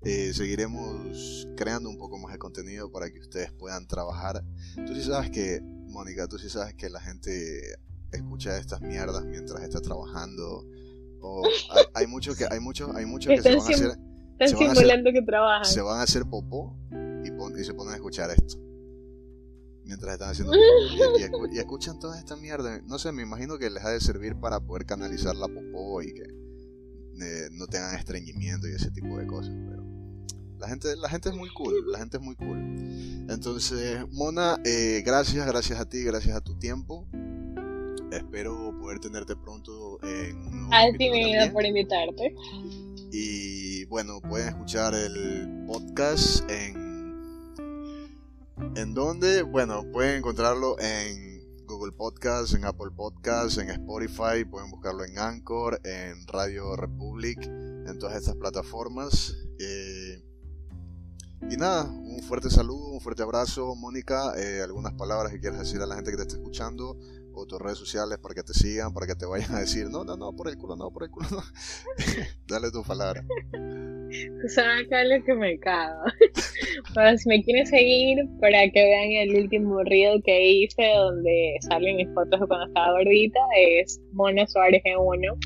[0.02, 4.44] eh, seguiremos creando un poco más de contenido para que ustedes puedan trabajar.
[4.86, 7.78] Tú sí sabes que, Mónica, tú sí sabes que la gente
[8.12, 10.64] escucha estas mierdas mientras está trabajando
[11.94, 13.98] hay, muchos que, hay muchos, hay muchos que se van a hacer.
[14.38, 15.64] Están simulando que trabajan.
[15.64, 16.76] Se van a hacer popó
[17.24, 18.58] y, se ponen a escuchar esto.
[19.84, 21.46] Mientras están haciendo popó.
[21.52, 22.80] Y, escuchan toda esta mierda.
[22.86, 26.14] No sé, me imagino que les ha de servir para poder canalizar la popó y
[26.14, 29.54] que eh, no tengan estreñimiento y ese tipo de cosas.
[29.68, 29.84] Pero
[30.60, 31.90] la gente, la gente es muy cool.
[31.90, 32.58] La gente es muy cool.
[33.28, 37.08] Entonces, Mona, eh, gracias, gracias a ti, gracias a tu tiempo.
[38.10, 42.34] Espero poder tenerte pronto en un A ti, mi vida, por invitarte.
[43.12, 47.54] Y bueno, pueden escuchar el podcast en.
[48.76, 49.42] ¿En dónde?
[49.42, 55.80] Bueno, pueden encontrarlo en Google Podcast, en Apple Podcast, en Spotify, pueden buscarlo en Anchor,
[55.84, 59.34] en Radio Republic, en todas estas plataformas.
[59.60, 60.22] Eh,
[61.50, 64.34] Y nada, un fuerte saludo, un fuerte abrazo, Mónica.
[64.36, 66.98] Eh, algunas palabras que quieras decir a la gente que te está escuchando
[67.46, 70.16] tus redes sociales para que te sigan, para que te vayan a decir, no, no,
[70.16, 71.42] no, por el culo, no, por el culo, no.
[72.48, 73.24] Dale tu palabra.
[74.48, 76.04] sabes acá lo que me cago.
[77.18, 82.08] Si me quieren seguir, para que vean el último reel que hice, donde salen mis
[82.14, 85.36] fotos cuando estaba gordita, es Mona Suárez en uno.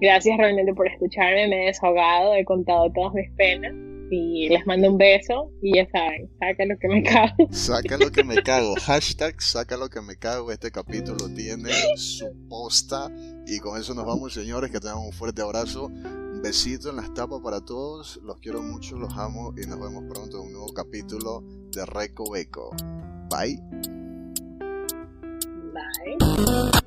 [0.00, 4.90] Gracias realmente por escucharme, me he desahogado, he contado todas mis penas y les mando
[4.90, 7.48] un beso y ya saben, saca lo que me cago.
[7.50, 8.74] Saca lo que me cago.
[8.82, 10.52] Hashtag saca lo que me cago.
[10.52, 13.10] Este capítulo tiene su posta.
[13.46, 14.70] Y con eso nos vamos, señores.
[14.70, 15.86] Que tengan un fuerte abrazo.
[15.86, 18.20] Un besito en las tapas para todos.
[18.22, 19.54] Los quiero mucho, los amo.
[19.56, 21.42] Y nos vemos pronto en un nuevo capítulo
[21.72, 22.70] de Reco Beco.
[23.30, 23.60] Bye.
[25.72, 26.80] Bye.